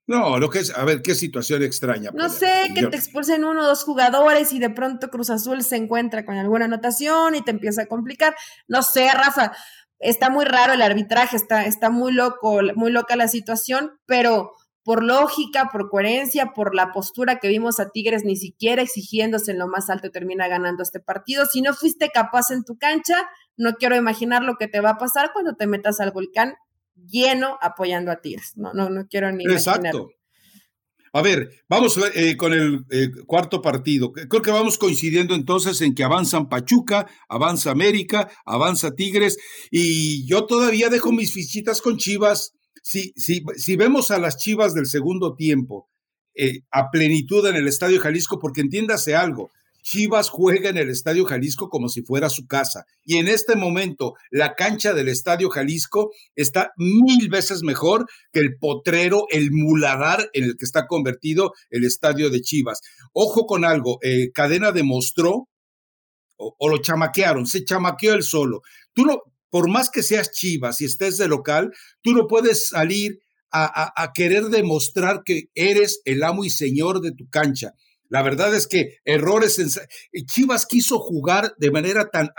[0.05, 2.11] No, lo que es, a ver, qué situación extraña.
[2.13, 5.77] No sé, que te expulsen uno o dos jugadores y de pronto Cruz Azul se
[5.77, 8.35] encuentra con alguna anotación y te empieza a complicar.
[8.67, 9.53] No sé, Rafa,
[9.99, 14.51] está muy raro el arbitraje, está, está muy loco, muy loca la situación, pero
[14.83, 19.59] por lógica, por coherencia, por la postura que vimos a Tigres, ni siquiera exigiéndose en
[19.59, 21.45] lo más alto termina ganando este partido.
[21.45, 23.15] Si no fuiste capaz en tu cancha,
[23.55, 26.55] no quiero imaginar lo que te va a pasar cuando te metas al volcán
[26.95, 28.53] lleno apoyando a Tigres.
[28.55, 30.09] No, no, no quiero ni Exacto.
[31.15, 34.11] A ver, vamos eh, con el eh, cuarto partido.
[34.11, 39.37] Creo que vamos coincidiendo entonces en que avanzan Pachuca, avanza América, avanza Tigres,
[39.69, 42.53] y yo todavía dejo mis fichitas con Chivas.
[42.81, 45.87] Si, si, si vemos a las Chivas del segundo tiempo
[46.33, 49.51] eh, a plenitud en el Estadio Jalisco, porque entiéndase algo,
[49.83, 52.85] Chivas juega en el Estadio Jalisco como si fuera su casa.
[53.05, 58.57] Y en este momento, la cancha del Estadio Jalisco está mil veces mejor que el
[58.57, 62.79] potrero, el muladar en el que está convertido el Estadio de Chivas.
[63.11, 65.49] Ojo con algo, eh, Cadena demostró,
[66.37, 68.61] o, lo chamaquearon, se chamaqueó él solo.
[68.93, 71.71] Tú no, por más que seas Chivas y estés de local,
[72.01, 73.19] tú no puedes salir
[73.55, 77.75] a querer demostrar que eres el amo y señor de tu cancha.
[78.13, 79.69] La verdad es que errores en...
[80.27, 82.29] Chivas quiso jugar de manera tan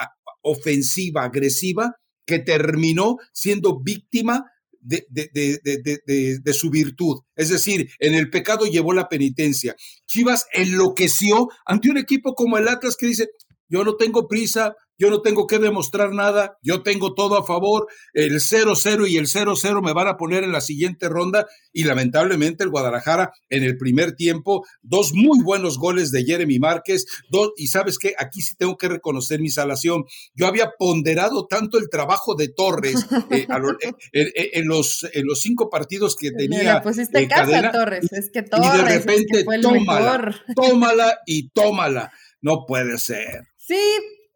[0.40, 4.44] ofensiva, agresiva, que terminó siendo víctima
[4.78, 7.22] de, de, su virtud.
[7.34, 9.74] Es decir, en el pecado llevó la penitencia.
[10.06, 13.30] Chivas enloqueció ante un equipo como el Atlas que dice,
[13.68, 17.86] yo no tengo prisa, yo no tengo que demostrar nada, yo tengo todo a favor,
[18.12, 22.64] el 0-0 y el 0-0 me van a poner en la siguiente ronda y lamentablemente
[22.64, 27.66] el Guadalajara en el primer tiempo, dos muy buenos goles de Jeremy Márquez, dos, y
[27.66, 32.34] sabes qué, aquí sí tengo que reconocer mi salación, yo había ponderado tanto el trabajo
[32.34, 36.82] de Torres eh, eh, eh, en, los, en los cinco partidos que tenía.
[36.82, 42.64] Pues este casa, Torres, es que Torres y de repente tómala, tómala y tómala, no
[42.66, 43.44] puede ser.
[43.56, 43.80] Sí,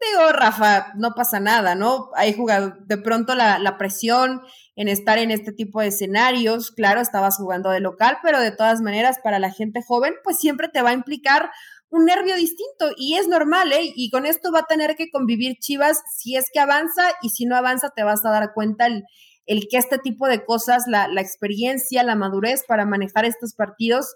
[0.01, 2.11] digo, Rafa, no pasa nada, ¿no?
[2.15, 4.43] Hay jugado de pronto la, la, presión
[4.77, 8.81] en estar en este tipo de escenarios, claro, estabas jugando de local, pero de todas
[8.81, 11.51] maneras, para la gente joven, pues siempre te va a implicar
[11.91, 13.93] un nervio distinto y es normal, ¿eh?
[13.97, 17.47] Y con esto va a tener que convivir Chivas si es que avanza y si
[17.47, 19.05] no avanza te vas a dar cuenta el,
[19.47, 24.15] el que este tipo de cosas, la, la experiencia, la madurez para manejar estos partidos,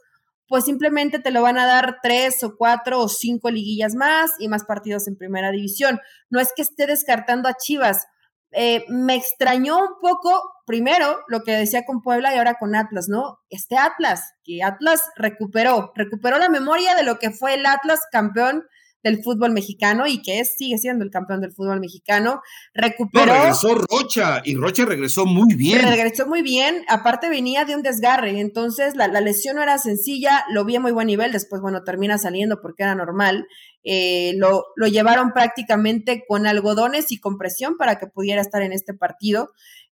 [0.52, 4.48] pues simplemente te lo van a dar tres o cuatro o cinco liguillas más y
[4.48, 5.98] más partidos en primera división.
[6.28, 8.06] No es que esté descartando a Chivas.
[8.50, 13.08] Eh, me extrañó un poco, primero, lo que decía con Puebla y ahora con Atlas,
[13.08, 13.38] ¿no?
[13.48, 18.66] Este Atlas, que Atlas recuperó, recuperó la memoria de lo que fue el Atlas campeón
[19.02, 22.40] del fútbol mexicano y que es, sigue siendo el campeón del fútbol mexicano.
[22.74, 23.26] Recuperó.
[23.26, 25.82] No, regresó Rocha y Rocha regresó muy bien.
[25.82, 30.64] Regresó muy bien, aparte venía de un desgarre, entonces la, lesión no era sencilla, lo
[30.64, 33.46] vi a muy buen nivel, después, bueno, termina saliendo porque era normal.
[33.84, 38.72] Eh, lo, lo llevaron prácticamente con algodones y con presión para que pudiera estar en
[38.72, 39.50] este partido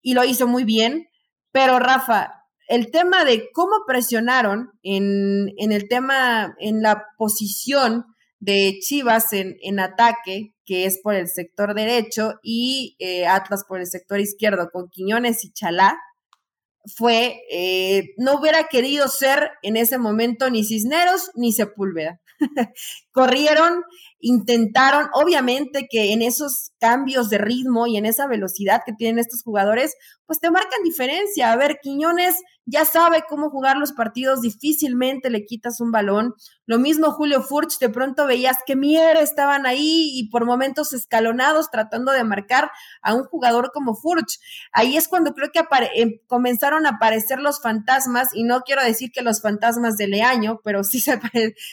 [0.01, 1.07] y lo hizo muy bien.
[1.51, 8.05] Pero Rafa, el tema de cómo presionaron en, en el tema, en la posición
[8.43, 13.79] de Chivas en, en ataque, que es por el sector derecho, y eh, Atlas por
[13.79, 15.97] el sector izquierdo, con Quiñones y Chalá,
[16.93, 22.19] fue, eh, no hubiera querido ser en ese momento ni Cisneros ni Sepúlveda.
[23.13, 23.83] Corrieron,
[24.23, 29.43] intentaron, obviamente que en esos cambios de ritmo y en esa velocidad que tienen estos
[29.43, 29.95] jugadores,
[30.25, 31.51] pues te marcan diferencia.
[31.51, 36.33] A ver, Quiñones ya sabe cómo jugar los partidos, difícilmente le quitas un balón.
[36.65, 41.69] Lo mismo Julio Furch, de pronto veías que Mier estaban ahí y por momentos escalonados
[41.69, 42.71] tratando de marcar
[43.01, 44.39] a un jugador como Furch.
[44.71, 45.61] Ahí es cuando creo que
[45.95, 50.61] em, comenzaron a aparecer los fantasmas, y no quiero decir que los fantasmas de Leaño,
[50.63, 51.19] pero sí se,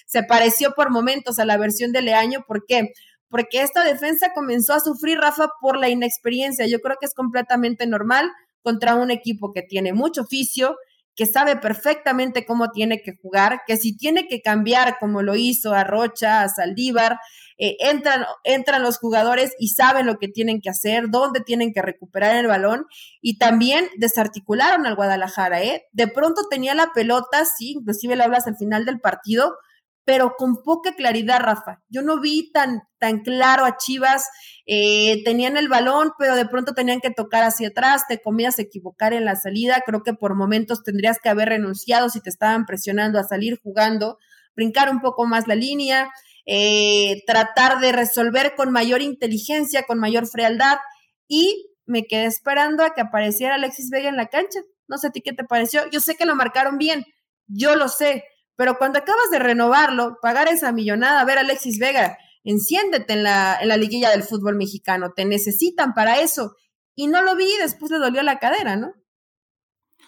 [0.07, 2.40] se pareció por momentos a la versión de Leaño.
[2.47, 2.93] ¿Por qué?
[3.29, 6.67] Porque esta defensa comenzó a sufrir, Rafa, por la inexperiencia.
[6.67, 8.31] Yo creo que es completamente normal
[8.63, 10.77] contra un equipo que tiene mucho oficio,
[11.17, 15.75] que sabe perfectamente cómo tiene que jugar, que si tiene que cambiar como lo hizo
[15.75, 17.19] a Rocha, a Saldívar,
[17.59, 21.83] eh, entran, entran los jugadores y saben lo que tienen que hacer, dónde tienen que
[21.83, 22.87] recuperar el balón
[23.21, 25.85] y también desarticularon al Guadalajara, ¿eh?
[25.93, 29.59] De pronto tenía la pelota, sí, inclusive le hablas al final del partido,
[30.11, 31.85] pero con poca claridad, Rafa.
[31.89, 34.29] Yo no vi tan, tan claro a Chivas,
[34.67, 39.13] eh, tenían el balón, pero de pronto tenían que tocar hacia atrás, te comías equivocar
[39.13, 43.21] en la salida, creo que por momentos tendrías que haber renunciado si te estaban presionando
[43.21, 44.19] a salir jugando,
[44.57, 46.11] brincar un poco más la línea,
[46.45, 50.79] eh, tratar de resolver con mayor inteligencia, con mayor frialdad
[51.29, 54.59] y me quedé esperando a que apareciera Alexis Vega en la cancha.
[54.89, 55.89] No sé a ti qué te pareció.
[55.93, 57.05] Yo sé que lo marcaron bien,
[57.47, 58.25] yo lo sé,
[58.61, 63.57] pero cuando acabas de renovarlo, pagar esa millonada, a ver Alexis Vega, enciéndete en la,
[63.59, 66.57] en la liguilla del fútbol mexicano, te necesitan para eso.
[66.95, 68.93] Y no lo vi y después le dolió la cadera, ¿no?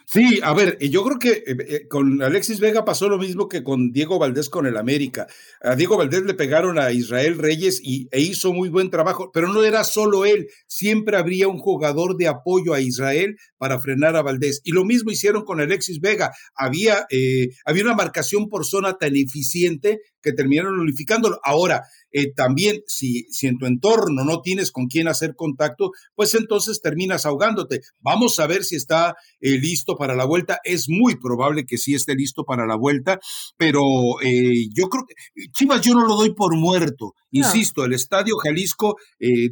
[0.05, 3.62] Sí, a ver, yo creo que eh, eh, con Alexis Vega pasó lo mismo que
[3.62, 5.26] con Diego Valdés con el América.
[5.62, 9.48] A Diego Valdés le pegaron a Israel Reyes y, e hizo muy buen trabajo, pero
[9.50, 14.22] no era solo él, siempre habría un jugador de apoyo a Israel para frenar a
[14.22, 14.60] Valdés.
[14.64, 16.32] Y lo mismo hicieron con Alexis Vega.
[16.56, 21.38] Había, eh, había una marcación por zona tan eficiente que terminaron unificándolo.
[21.44, 26.34] Ahora, eh, también si, si en tu entorno no tienes con quién hacer contacto, pues
[26.34, 27.82] entonces terminas ahogándote.
[28.00, 30.58] Vamos a ver si está eh, listo para la vuelta.
[30.64, 33.20] Es muy probable que sí esté listo para la vuelta,
[33.56, 33.80] pero
[34.24, 35.14] eh, yo creo que
[35.52, 37.14] Chivas yo no lo doy por muerto.
[37.30, 38.96] Insisto, el Estadio Jalisco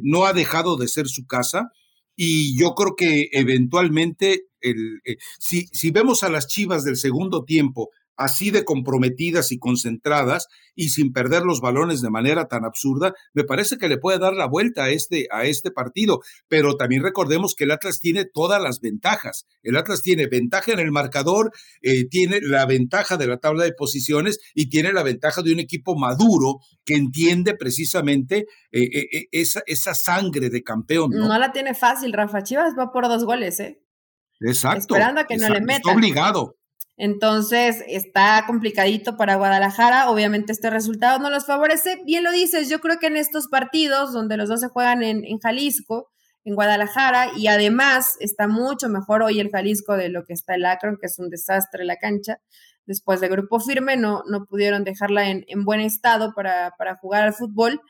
[0.03, 1.71] no ha dejado de ser su casa.
[2.15, 5.01] Y yo creo que eventualmente, el,
[5.39, 7.89] si, si vemos a las Chivas del segundo tiempo
[8.23, 13.43] así de comprometidas y concentradas y sin perder los balones de manera tan absurda, me
[13.43, 16.19] parece que le puede dar la vuelta a este, a este partido.
[16.47, 19.45] Pero también recordemos que el Atlas tiene todas las ventajas.
[19.63, 21.51] El Atlas tiene ventaja en el marcador,
[21.81, 25.59] eh, tiene la ventaja de la tabla de posiciones y tiene la ventaja de un
[25.59, 31.11] equipo maduro que entiende precisamente eh, eh, esa, esa sangre de campeón.
[31.11, 31.37] ¿no?
[31.37, 33.81] la tiene fácil, Rafa Chivas va por dos goles, ¿eh?
[34.39, 34.95] Exacto.
[34.95, 35.81] Esperando a que no le metan.
[35.81, 36.55] Está obligado.
[37.03, 40.11] Entonces está complicadito para Guadalajara.
[40.11, 41.99] Obviamente este resultado no los favorece.
[42.05, 45.39] Bien lo dices, yo creo que en estos partidos donde los dos se juegan en,
[45.39, 46.11] Jalisco,
[46.43, 50.63] en Guadalajara, y además está mucho mejor hoy el Jalisco de lo que está el
[50.63, 52.39] Akron, que es un desastre la cancha.
[52.85, 57.23] Después de grupo firme, no, no pudieron dejarla en, en buen estado para, para jugar
[57.23, 57.81] al fútbol.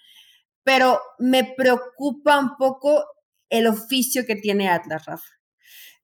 [0.64, 3.03] Pero me preocupa un poco
[3.49, 5.41] el oficio que tiene Atlas, Rafa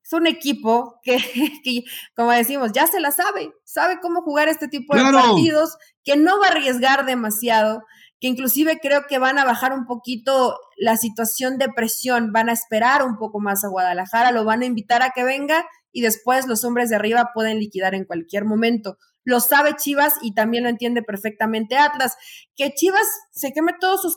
[0.08, 1.84] es un equipo que,
[2.16, 6.39] como decimos, ya se la sabe, sabe cómo jugar este tipo de partidos, que no
[6.39, 7.84] va a arriesgar demasiado,
[8.20, 12.53] que inclusive creo que van a bajar un poquito la situación de presión, van a
[12.53, 16.47] esperar un poco más a Guadalajara, lo van a invitar a que venga y después
[16.47, 18.97] los hombres de arriba pueden liquidar en cualquier momento.
[19.24, 22.16] Lo sabe Chivas y también lo entiende perfectamente Atlas.
[22.55, 24.16] Que Chivas se queme todos sus,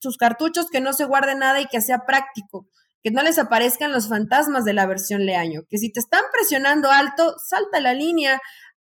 [0.00, 2.68] sus cartuchos, que no se guarde nada y que sea práctico
[3.02, 6.90] que no les aparezcan los fantasmas de la versión Leaño, que si te están presionando
[6.90, 8.40] alto, salta la línea,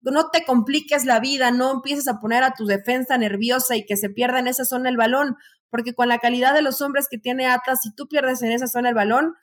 [0.01, 3.97] no te compliques la vida, no empieces a poner a tu defensa nerviosa y que
[3.97, 5.35] se pierda en esa zona el balón,
[5.69, 8.67] porque con la calidad de los hombres que tiene Atlas, si tú pierdes en esa
[8.67, 9.35] zona el balón,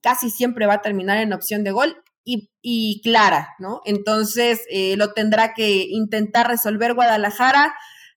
[0.00, 1.96] casi siempre va a terminar en opción de gol
[2.26, 3.80] y, clara, ¿no?
[3.84, 7.74] Entonces eh, lo tendrá que intentar resolver Guadalajara.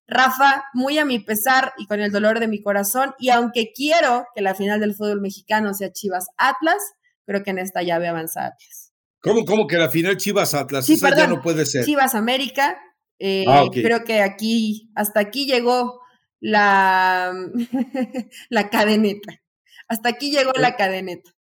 [0.08, 4.26] Rafa, muy a mi pesar y con el dolor de mi corazón, y aunque quiero
[4.34, 6.78] que la final del fútbol mexicano sea Chivas Atlas,
[7.26, 8.94] creo que en esta llave avanza Atlas.
[9.20, 10.86] ¿Cómo, cómo que la final Chivas Atlas?
[10.86, 11.84] Sí, Esa ya no puede ser.
[11.84, 12.80] Chivas América.
[13.20, 16.02] Eh, ah, creo que aquí, hasta aquí llegó
[16.40, 17.34] la,
[18.50, 19.42] la cadeneta.
[19.88, 21.32] Hasta aquí llegó la cadeneta.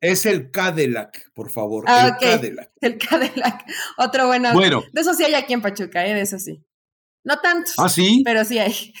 [0.00, 1.84] Es el Cadillac, por favor.
[1.86, 2.70] Ah, el Cadillac.
[2.82, 3.64] El Cadillac.
[3.96, 4.52] Otro bueno.
[4.52, 4.82] Bueno.
[4.92, 6.12] De eso sí hay aquí en Pachuca, ¿eh?
[6.12, 6.62] de eso sí.
[7.24, 7.72] No tanto.
[7.78, 8.22] ¿Ah, sí?
[8.24, 8.92] Pero sí hay.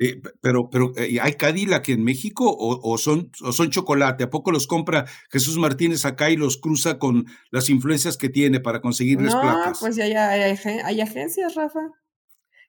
[0.00, 4.22] Eh, pero, pero eh, ¿hay Cadillac en México o, son, son chocolate?
[4.22, 8.60] ¿A poco los compra Jesús Martínez acá y los cruza con las influencias que tiene
[8.60, 9.80] para conseguirles no, placas?
[9.80, 11.80] pues ya hay, hay, agencias, Rafa.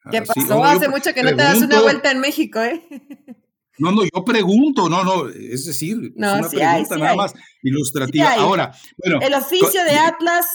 [0.10, 0.64] ¿Qué ah, pasó?
[0.64, 2.82] Hace mucho que no te das una vuelta en México, ¿eh?
[3.78, 8.34] No, no, yo pregunto, no, no, es decir, es una pregunta nada más ilustrativa.
[8.34, 9.20] Ahora, bueno.
[9.22, 10.46] El oficio de Atlas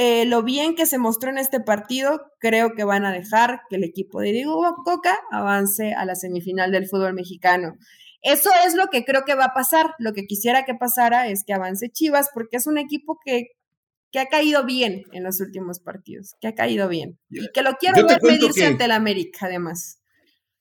[0.00, 3.74] eh, lo bien que se mostró en este partido, creo que van a dejar que
[3.74, 7.74] el equipo de Diego Coca avance a la semifinal del fútbol mexicano.
[8.22, 9.94] Eso es lo que creo que va a pasar.
[9.98, 13.48] Lo que quisiera que pasara es que avance Chivas, porque es un equipo que,
[14.12, 17.18] que ha caído bien en los últimos partidos, que ha caído bien.
[17.28, 20.00] Y que lo quiero ver medirse ante el América, además.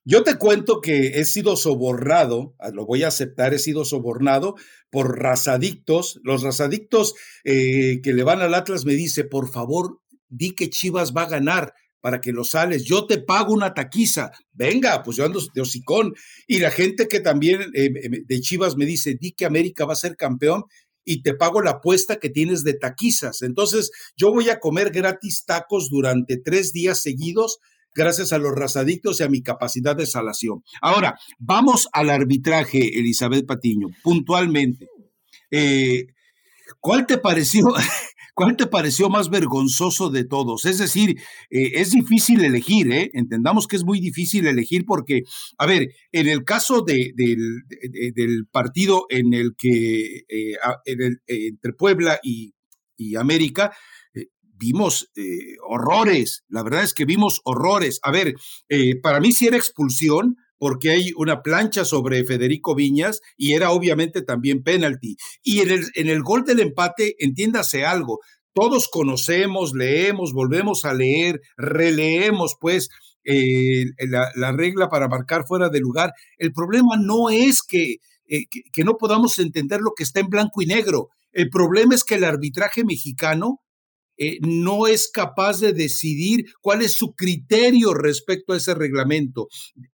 [0.09, 4.55] Yo te cuento que he sido sobornado, ah, lo voy a aceptar, he sido sobornado
[4.89, 6.21] por razadictos.
[6.23, 9.99] Los razadictos eh, que le van al Atlas me dice, por favor,
[10.29, 12.85] di que Chivas va a ganar para que lo sales.
[12.85, 14.31] Yo te pago una taquiza.
[14.53, 16.13] Venga, pues yo ando de hocicón.
[16.47, 17.89] Y la gente que también eh,
[18.25, 20.63] de Chivas me dice, di que América va a ser campeón
[21.03, 23.41] y te pago la apuesta que tienes de taquizas.
[23.41, 27.59] Entonces, yo voy a comer gratis tacos durante tres días seguidos
[27.97, 30.63] gracias a los razadictos y a mi capacidad de salación.
[30.81, 34.87] Ahora, vamos al arbitraje, Elizabeth Patiño, puntualmente.
[35.49, 36.05] Eh,
[36.79, 37.73] ¿Cuál te pareció?
[38.35, 40.65] ¿Cuál te pareció más vergonzoso de todos?
[40.65, 41.19] Es decir,
[41.49, 43.09] eh, es difícil elegir, ¿eh?
[43.13, 45.23] Entendamos que es muy difícil elegir porque,
[45.57, 47.15] a ver, en el caso del,
[48.51, 52.53] partido en el que, eh, entre Puebla y
[53.15, 53.71] América,
[54.57, 57.99] vimos eh, horrores, la verdad es que vimos horrores.
[58.03, 58.35] A ver,
[58.69, 63.71] eh, para mí sí era expulsión porque hay una plancha sobre Federico Viñas y era
[63.71, 65.17] obviamente también penalti.
[65.43, 68.19] Y en el, en el gol del empate, entiéndase algo,
[68.53, 72.89] todos conocemos, leemos, volvemos a leer, releemos pues
[73.23, 76.13] eh, la, regla para marcar fuera de lugar.
[76.37, 80.65] El problema no es que, que no podamos entender lo que está en blanco y
[80.65, 81.09] negro.
[81.31, 83.61] El problema es que el arbitraje mexicano
[84.17, 89.47] eh, no es capaz de decidir cuál es su criterio respecto a ese reglamento.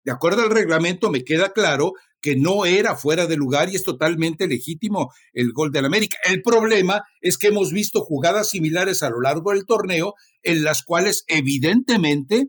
[0.03, 3.84] De acuerdo al reglamento, me queda claro que no era fuera de lugar y es
[3.84, 6.17] totalmente legítimo el gol del América.
[6.24, 10.84] El problema es que hemos visto jugadas similares a lo largo del torneo en las
[10.84, 12.47] cuales evidentemente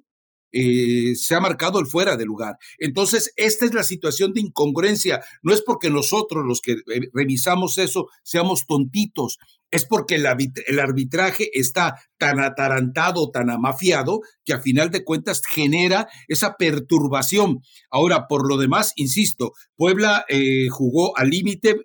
[0.57, 2.59] eh, se ha marcado el fuera de lugar.
[2.78, 5.20] Entonces, esta es la situación de incongruencia.
[5.42, 9.38] No es porque nosotros, los que eh, revisamos eso, seamos tontitos,
[9.72, 10.26] es porque el,
[10.78, 17.59] arbitraje está tan atarantado, tan amafiado, que a final de cuentas genera esa perturbación.
[17.90, 21.80] Ahora, por lo demás, insisto, Puebla eh, jugó al límite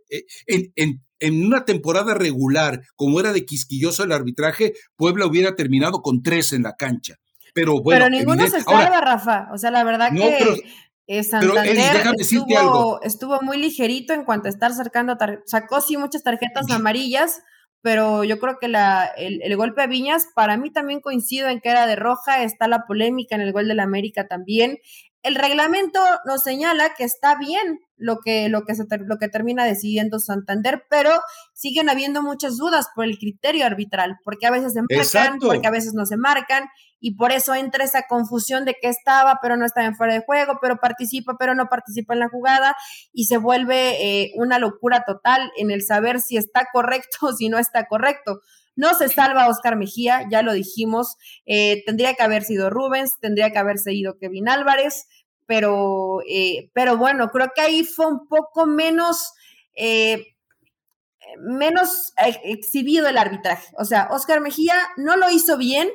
[0.46, 6.22] en, en una temporada regular, como era de quisquilloso el arbitraje, Puebla hubiera terminado con
[6.22, 7.16] tres en la cancha.
[7.54, 8.06] Pero bueno.
[8.06, 9.50] Pero ninguno se salva, Rafa.
[9.54, 10.64] O sea, la verdad que.
[11.12, 16.70] Eh, Santander estuvo, estuvo, muy ligerito en cuanto a estar sacando, sacó sí muchas tarjetas
[16.70, 17.42] amarillas,
[17.82, 21.62] pero yo creo que la, el, el, golpe a Viñas, para mí también coincido en
[21.62, 24.78] que era de roja, está la polémica en el gol de la América también.
[25.22, 29.66] El reglamento nos señala que está bien lo que, lo que, se lo que termina
[29.66, 31.12] decidiendo Santander, pero
[31.54, 35.72] siguen habiendo muchas dudas por el criterio arbitral, porque a veces se marcan, porque a
[35.72, 36.66] veces no se marcan,
[37.00, 40.24] y por eso entra esa confusión de que estaba, pero no estaba en fuera de
[40.26, 42.76] juego, pero participa, pero no participa en la jugada,
[43.14, 47.50] y se vuelve eh, una locura total en el saber si está correcto o si
[47.50, 48.42] no está correcto.
[48.80, 51.18] No se salva Oscar Mejía, ya lo dijimos.
[51.46, 55.06] Eh, tendría que haber sido Rubens, tendría que haber seguido Kevin Álvarez,
[55.46, 59.34] pero, eh, pero bueno, creo que ahí fue un poco menos,
[59.76, 60.28] eh,
[61.40, 62.14] menos
[62.46, 63.68] exhibido el arbitraje.
[63.78, 65.90] O sea, Oscar Mejía no lo hizo bien,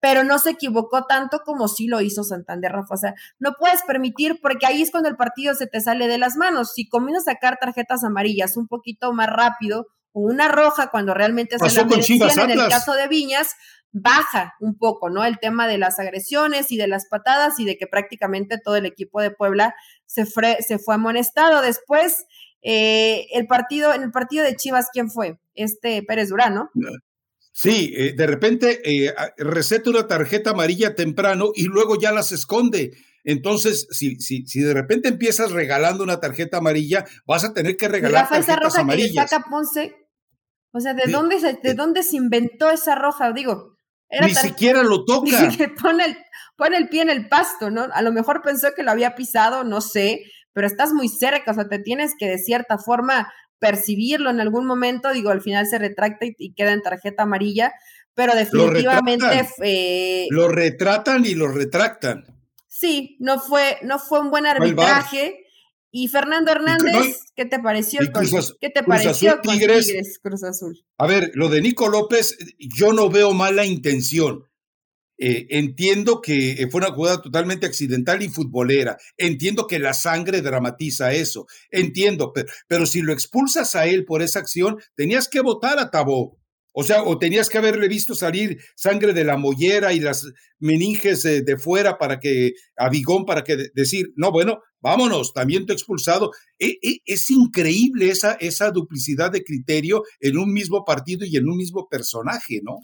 [0.00, 2.94] pero no se equivocó tanto como sí lo hizo Santander, Rafa.
[2.94, 6.18] O sea, no puedes permitir, porque ahí es cuando el partido se te sale de
[6.18, 6.72] las manos.
[6.72, 11.74] Si comienzas a sacar tarjetas amarillas un poquito más rápido una roja cuando realmente se
[11.74, 13.54] la merecían en el caso de Viñas,
[13.92, 15.24] baja un poco, ¿no?
[15.24, 18.86] El tema de las agresiones y de las patadas y de que prácticamente todo el
[18.86, 19.74] equipo de Puebla
[20.06, 21.62] se, se fue amonestado.
[21.62, 22.26] Después,
[22.62, 25.38] eh, el partido, en el partido de Chivas, ¿quién fue?
[25.54, 26.70] Este Pérez Durán, ¿no?
[27.60, 32.96] Sí, eh, de repente eh, receta una tarjeta amarilla temprano y luego ya las esconde.
[33.24, 37.88] Entonces, si, si, si de repente empiezas regalando una tarjeta amarilla, vas a tener que
[37.88, 39.28] regalar tarjetas roja amarillas.
[39.28, 39.96] Que Ponce,
[40.70, 43.32] o sea, ¿de, dónde se, ¿de dónde se inventó esa roja?
[43.32, 43.74] Digo,
[44.20, 45.50] ni siquiera lo toca.
[45.82, 46.16] pone el,
[46.56, 47.88] pone el pie en el pasto, ¿no?
[47.92, 50.20] A lo mejor pensó que lo había pisado, no sé,
[50.52, 54.66] pero estás muy cerca, o sea, te tienes que de cierta forma percibirlo en algún
[54.66, 57.72] momento, digo, al final se retracta y, queda en tarjeta amarilla,
[58.14, 60.26] pero definitivamente...
[60.30, 62.24] Lo retratan y lo retractan.
[62.66, 65.44] Sí, no fue, no fue un buen arbitraje.
[65.90, 68.00] Y Fernando Hernández, ¿qué te pareció?
[68.60, 70.84] ¿Qué te pareció Tigres, Cruz Azul?
[70.98, 74.47] A ver, lo de Nico López, yo no veo mala intención.
[75.18, 78.96] Eh, entiendo que fue una jugada totalmente accidental y futbolera.
[79.16, 81.46] Entiendo que la sangre dramatiza eso.
[81.70, 85.90] Entiendo, pero, pero si lo expulsas a él por esa acción, tenías que votar a
[85.90, 86.38] Tabó.
[86.80, 91.24] O sea, o tenías que haberle visto salir sangre de la mollera y las meninges
[91.24, 96.30] de, fuera para que, a Bigón, para que decir, no, bueno, vámonos, también te expulsado.
[96.56, 101.48] E, e, es increíble esa, esa duplicidad de criterio en un mismo partido y en
[101.48, 102.78] un mismo personaje, ¿no?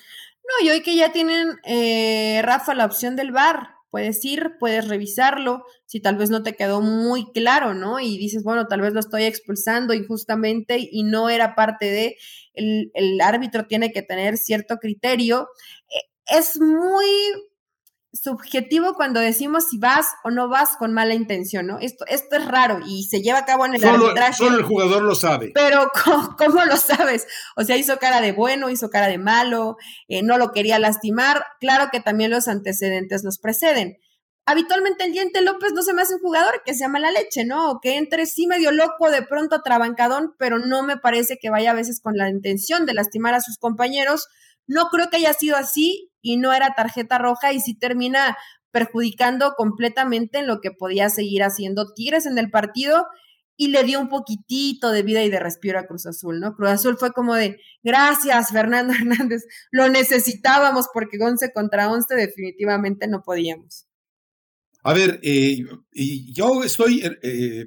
[0.44, 4.88] No, y hoy que ya tienen, eh, Rafa, la opción del VAR, puedes ir, puedes
[4.88, 7.98] revisarlo, si tal vez no te quedó muy claro, ¿no?
[8.00, 12.16] Y dices, bueno, tal vez lo estoy expulsando injustamente y no era parte de,
[12.54, 15.48] el, el árbitro tiene que tener cierto criterio.
[15.88, 17.06] Eh, es muy
[18.14, 21.78] subjetivo cuando decimos si vas o no vas con mala intención, ¿no?
[21.80, 24.34] Esto, esto es raro y se lleva a cabo en el arbitraje.
[24.34, 25.50] Solo el jugador lo sabe.
[25.52, 25.90] Pero
[26.38, 27.26] ¿cómo, lo sabes?
[27.56, 29.76] O sea, hizo cara de bueno, hizo cara de malo,
[30.08, 31.44] eh, no lo quería lastimar.
[31.58, 33.98] Claro que también los antecedentes los preceden.
[34.46, 37.44] Habitualmente el Diente López no se me hace un jugador que se llama la leche,
[37.44, 37.70] ¿no?
[37.70, 41.72] O que entre sí medio loco, de pronto trabancadón, pero no me parece que vaya
[41.72, 44.28] a veces con la intención de lastimar a sus compañeros.
[44.66, 48.36] No creo que haya sido así y no era tarjeta roja y sí termina
[48.70, 53.06] perjudicando completamente en lo que podía seguir haciendo Tigres en el partido
[53.56, 56.56] y le dio un poquitito de vida y de respiro a Cruz Azul, ¿no?
[56.56, 63.06] Cruz Azul fue como de, gracias Fernando Hernández, lo necesitábamos porque 11 contra 11 definitivamente
[63.06, 63.86] no podíamos.
[64.82, 65.58] A ver, eh,
[66.32, 67.66] yo estoy eh,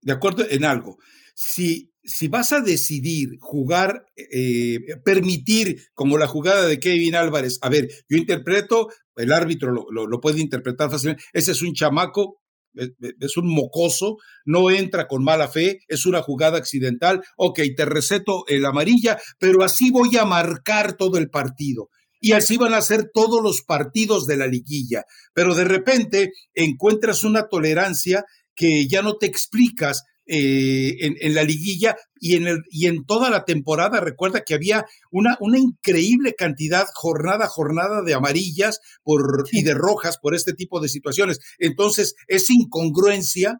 [0.00, 0.98] de acuerdo en algo.
[1.34, 7.68] Si si vas a decidir jugar, eh, permitir como la jugada de Kevin Álvarez, a
[7.68, 12.40] ver, yo interpreto, el árbitro lo, puede interpretar fácilmente, ese es un chamaco,
[12.74, 18.44] es, un mocoso, no entra con mala fe, es una jugada accidental, ok, te receto
[18.46, 21.88] el amarilla, pero así voy a marcar todo el partido.
[22.20, 25.04] Y así van a ser todos los partidos de la liguilla.
[25.34, 31.96] Pero de repente encuentras una tolerancia que ya no te explicas eh, en, la liguilla
[32.20, 34.00] y en, el, y en toda la temporada.
[34.00, 39.74] Recuerda que había una, una increíble cantidad, jornada a jornada, de amarillas por, y de
[39.74, 41.38] rojas por este tipo de situaciones.
[41.58, 43.58] Entonces, esa incongruencia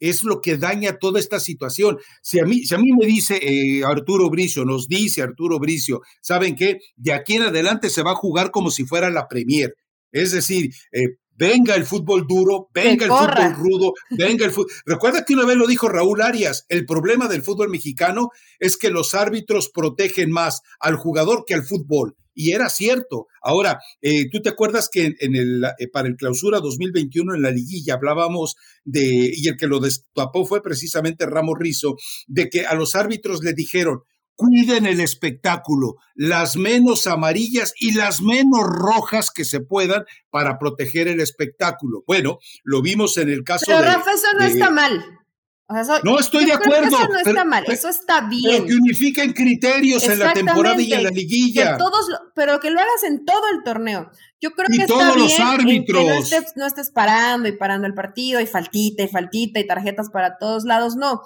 [0.00, 1.98] es lo que daña toda esta situación.
[2.22, 6.00] Si a mí, si a mí me dice eh, Arturo Bricio, nos dice Arturo Bricio,
[6.20, 6.78] ¿saben qué?
[6.96, 9.74] De aquí en adelante se va a jugar como si fuera la Premier.
[10.12, 14.72] Es decir, eh, venga el fútbol duro, venga el fútbol rudo, venga el fútbol.
[14.84, 18.90] Recuerda que una vez lo dijo Raúl Arias, el problema del fútbol mexicano es que
[18.90, 22.16] los árbitros protegen más al jugador que al fútbol.
[22.38, 23.28] Y era cierto.
[23.40, 27.50] Ahora, eh, tú te acuerdas que en, el, eh, para el clausura 2021 en la
[27.50, 32.74] liguilla hablábamos de, y el que lo destapó fue precisamente Ramos Rizo, de que a
[32.74, 34.02] los árbitros le dijeron,
[34.36, 41.08] cuiden el espectáculo, las menos amarillas y las menos rojas que se puedan para proteger
[41.08, 42.04] el espectáculo.
[42.06, 43.86] Bueno, lo vimos en el caso pero, de...
[43.86, 45.04] Rafa, eso no está mal.
[46.04, 46.98] no estoy de acuerdo.
[46.98, 48.52] eso no está mal, eso está bien.
[48.52, 51.78] Pero que unifiquen criterios en la temporada y en la liguilla.
[51.78, 54.10] todos, pero que lo hagas en todo el torneo.
[54.38, 56.04] Yo creo y que todos está bien árbitros.
[56.04, 59.66] que no estés, no estés parando y parando el partido y faltita y faltita y
[59.66, 61.22] tarjetas para todos lados, no.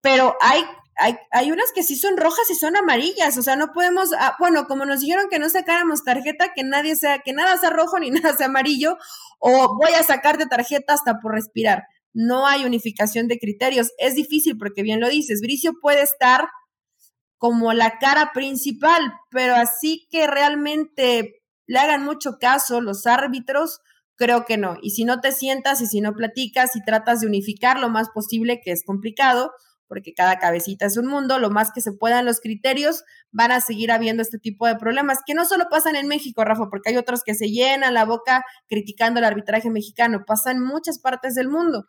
[0.00, 0.62] Pero hay
[0.96, 4.66] hay, unas que sí son rojas y son amarillas, o sea, no podemos, ah, bueno,
[4.66, 8.10] como nos dijeron que no sacáramos tarjeta, que nadie sea, que nada sea rojo ni
[8.12, 8.96] nada sea amarillo,
[9.38, 11.84] o voy a sacarte tarjeta hasta por respirar.
[12.14, 13.92] No hay unificación de criterios.
[13.98, 16.48] Es difícil porque bien lo dices, Bricio puede estar
[17.36, 23.80] como la cara principal, pero así que realmente le hagan mucho caso los árbitros,
[24.14, 24.78] creo que no.
[24.80, 28.08] Y si no te sientas y si no platicas y tratas de unificar lo más
[28.08, 29.52] posible, que es complicado,
[29.88, 33.60] porque cada cabecita es un mundo, lo más que se puedan los criterios, van a
[33.60, 36.96] seguir habiendo este tipo de problemas, que no solo pasan en México, Rafa, porque hay
[36.96, 41.48] otros que se llenan la boca criticando el arbitraje mexicano, pasan en muchas partes del
[41.48, 41.86] mundo.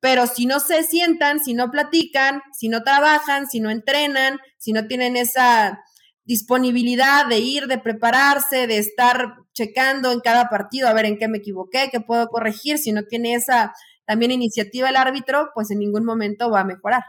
[0.00, 4.72] Pero si no se sientan, si no platican, si no trabajan, si no entrenan, si
[4.72, 5.80] no tienen esa
[6.24, 11.28] disponibilidad de ir, de prepararse, de estar checando en cada partido a ver en qué
[11.28, 13.72] me equivoqué, qué puedo corregir, si no tiene esa
[14.06, 17.04] también iniciativa el árbitro, pues en ningún momento va a mejorar.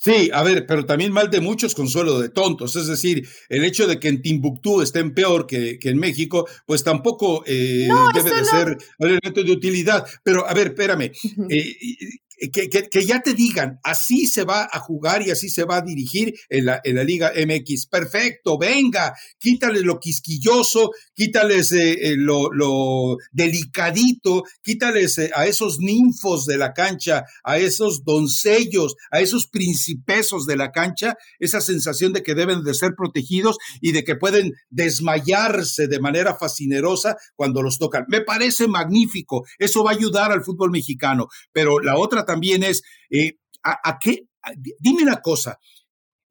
[0.00, 2.76] Sí, a ver, pero también mal de muchos, consuelo de tontos.
[2.76, 6.84] Es decir, el hecho de que en Timbuktu estén peor que, que en México, pues
[6.84, 10.06] tampoco eh, debe de ser un elemento de utilidad.
[10.22, 11.10] Pero, a ver, espérame.
[11.50, 11.76] Eh,
[12.52, 15.82] que, que, ya te digan, así se va a jugar y así se va a
[15.82, 17.86] dirigir en la, Liga MX.
[17.86, 26.46] Perfecto, venga, quítales lo quisquilloso, quítales eh, eh, lo, lo, delicadito, quítales a esos ninfos
[26.46, 32.22] de la cancha, a esos doncellos, a esos principesos de la cancha, esa sensación de
[32.22, 37.78] que deben de ser protegidos y de que pueden desmayarse de manera fascinerosa cuando los
[37.78, 38.04] tocan.
[38.08, 42.82] Me parece magnífico, eso va a ayudar al fútbol mexicano, pero la otra también es,
[43.08, 44.28] eh, ¿a, qué?
[44.78, 45.58] dime una cosa,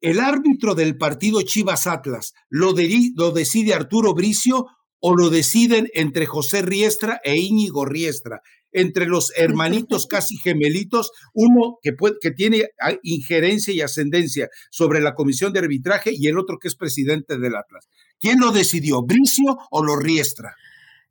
[0.00, 2.72] ¿el árbitro del partido Chivas Atlas lo,
[3.16, 4.66] lo decide Arturo Bricio
[5.00, 8.40] o lo deciden entre José Riestra e Íñigo Riestra?
[8.70, 12.68] entre los hermanitos casi gemelitos, uno que, puede, que tiene
[13.02, 17.56] injerencia y ascendencia sobre la comisión de arbitraje y el otro que es presidente del
[17.56, 17.88] Atlas.
[18.20, 20.54] ¿Quién lo decidió, Bricio o lo Riestra?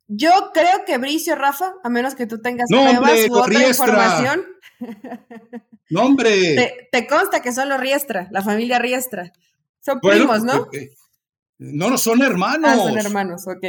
[0.08, 4.42] Yo creo que Bricio, Rafa, a menos que tú tengas pruebas u otra información.
[5.90, 6.86] No, hombre.
[6.92, 9.32] Te, consta que son los Riestra, la familia Riestra.
[9.80, 10.68] Son primos, ¿no?
[11.58, 12.70] no, no, son hermanos.
[12.70, 13.64] Ah, son hermanos, ok.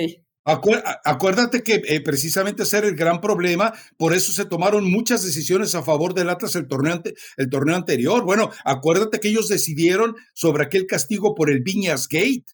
[1.05, 5.75] acuérdate que eh, precisamente ese era el gran problema, por eso se tomaron muchas decisiones
[5.75, 7.01] a favor del Atlas el torneo,
[7.37, 8.25] el torneo anterior.
[8.25, 12.45] Bueno, acuérdate que ellos decidieron sobre aquel castigo por el Viñas Gate.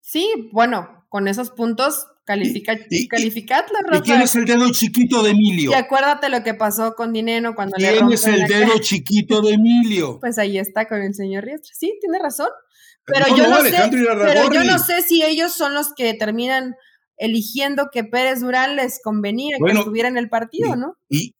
[0.00, 5.30] Sí, bueno, con esos puntos califica, y, calificadla, ¿Y quién es el dedo chiquito de
[5.30, 5.70] Emilio?
[5.70, 9.54] Y acuérdate lo que pasó con Dineno cuando le ¿Quién es el dedo chiquito de
[9.54, 10.18] Emilio?
[10.24, 11.74] Pues ahí está con el señor Riestra.
[11.74, 12.48] Sí, tiene razón.
[13.06, 16.74] Pero, yo, no, sé, pero yo no sé si ellos son los que terminan
[17.18, 20.96] eligiendo que Pérez Durán les convenía que estuviera en el partido, ¿no?
[21.10, 21.34] Y,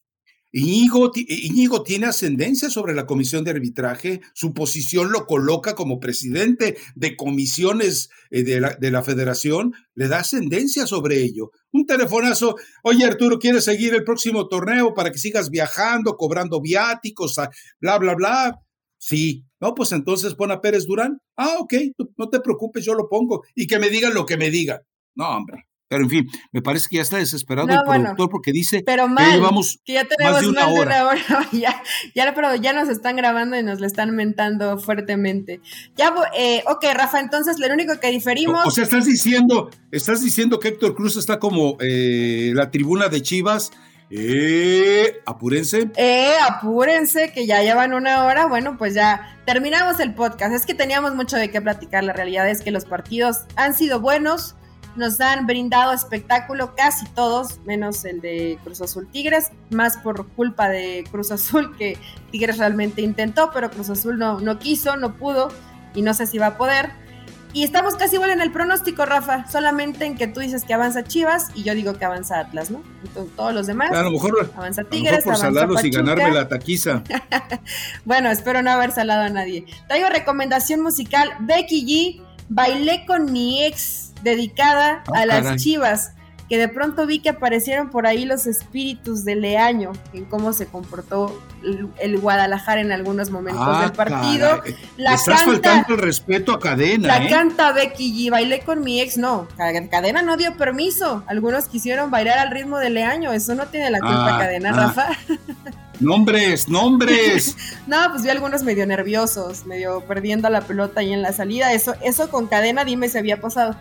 [0.56, 7.16] Íñigo, tiene ascendencia sobre la comisión de arbitraje, su posición lo coloca como presidente de
[7.16, 11.50] comisiones eh, de, la, de, la, federación, le da ascendencia sobre ello.
[11.72, 17.34] Un telefonazo, oye Arturo, ¿quieres seguir el próximo torneo para que sigas viajando, cobrando viáticos,
[17.80, 18.60] bla, bla, bla?
[18.96, 21.18] Sí, no, pues entonces pon a Pérez Durán.
[21.36, 21.74] Ah, ok,
[22.16, 24.78] no te preocupes, yo lo pongo y que me digan lo que me digan.
[25.16, 25.64] No, hombre.
[25.88, 29.26] Pero en fin, me parece que ya está desesperado el productor porque dice pero mal,
[29.26, 31.10] que llevamos que ya tenemos más de una, hora.
[31.52, 31.82] ya,
[32.14, 35.60] ya, pero ya nos están grabando y nos le están mentando fuertemente.
[35.96, 38.66] Ya, eh, ok, Rafa, entonces lo único que diferimos.
[38.66, 43.20] O, sea, estás diciendo, estás diciendo que Héctor Cruz está como eh, la tribuna de
[43.22, 43.70] Chivas.
[44.10, 45.90] Eh, apúrense.
[45.96, 48.46] Eh, apúrense, que ya llevan una hora.
[48.46, 50.54] Bueno, pues ya terminamos el podcast.
[50.54, 52.04] Es que teníamos mucho de qué platicar.
[52.04, 54.56] La realidad es que los partidos han sido buenos
[54.96, 60.68] nos han brindado espectáculo casi todos, menos el de Cruz Azul Tigres, más por culpa
[60.68, 61.98] de Cruz Azul que
[62.30, 65.48] Tigres realmente intentó, pero Cruz Azul no, no quiso, no pudo
[65.94, 66.90] y no sé si va a poder.
[67.52, 71.04] Y estamos casi igual en el pronóstico, Rafa, solamente en que tú dices que avanza
[71.04, 72.82] Chivas y yo digo que avanza Atlas, ¿no?
[73.36, 73.92] todos los demás.
[73.92, 77.04] A lo mejor avanza Tigres, por avanza y ganarme la taquiza.
[78.04, 79.66] bueno, espero no haber salado a nadie.
[79.86, 86.12] Traigo recomendación musical Becky G, Bailé con mi ex dedicada ah, a las chivas,
[86.48, 90.66] que de pronto vi que aparecieron por ahí los espíritus de Leaño, en cómo se
[90.66, 91.40] comportó
[92.00, 94.62] el, Guadalajara en algunos momentos ah, del partido.
[94.96, 97.06] La Estás canta, faltando el respeto a Cadena.
[97.06, 97.30] La ¿eh?
[97.30, 102.38] canta Becky G, bailé con mi ex, no, Cadena no dio permiso, algunos quisieron bailar
[102.38, 105.08] al ritmo de Leaño, eso no tiene la culpa ah, Cadena, Rafa.
[106.00, 107.56] Nombres, nombres.
[107.86, 111.72] no, pues vi algunos medio nerviosos, medio perdiendo la pelota ahí en la salida.
[111.72, 113.76] Eso, eso con cadena, dime si había pasado.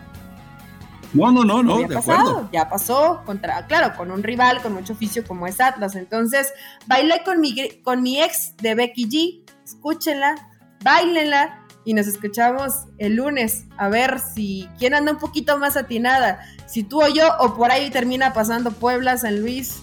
[1.14, 2.48] No, no, no, no, de acuerdo.
[2.52, 5.94] Ya pasó contra, claro, con un rival con mucho oficio como es Atlas.
[5.94, 6.52] Entonces,
[6.86, 9.52] bailé con mi, con mi ex de Becky G.
[9.64, 10.34] Escúchenla,
[10.82, 16.40] bailenla y nos escuchamos el lunes a ver si quién anda un poquito más atinada,
[16.66, 19.82] si tú o yo o por ahí termina pasando Puebla, San Luis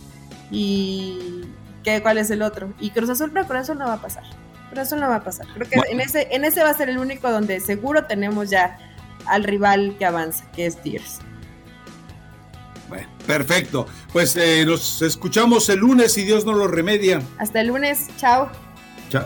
[0.49, 1.41] y
[1.83, 2.73] ¿qué, cuál es el otro.
[2.79, 4.23] Y Cruz Azul, pero Cruz Azul no va a pasar.
[4.69, 5.47] Cruz Azul no va a pasar.
[5.53, 8.77] Creo que en ese en ese va a ser el único donde seguro tenemos ya
[9.25, 11.19] al rival que avanza, que es Tears.
[12.89, 13.87] Bueno, perfecto.
[14.11, 17.21] Pues eh, nos escuchamos el lunes y Dios no lo remedia.
[17.37, 18.07] Hasta el lunes.
[18.17, 18.49] Chao.
[19.09, 19.25] Chao.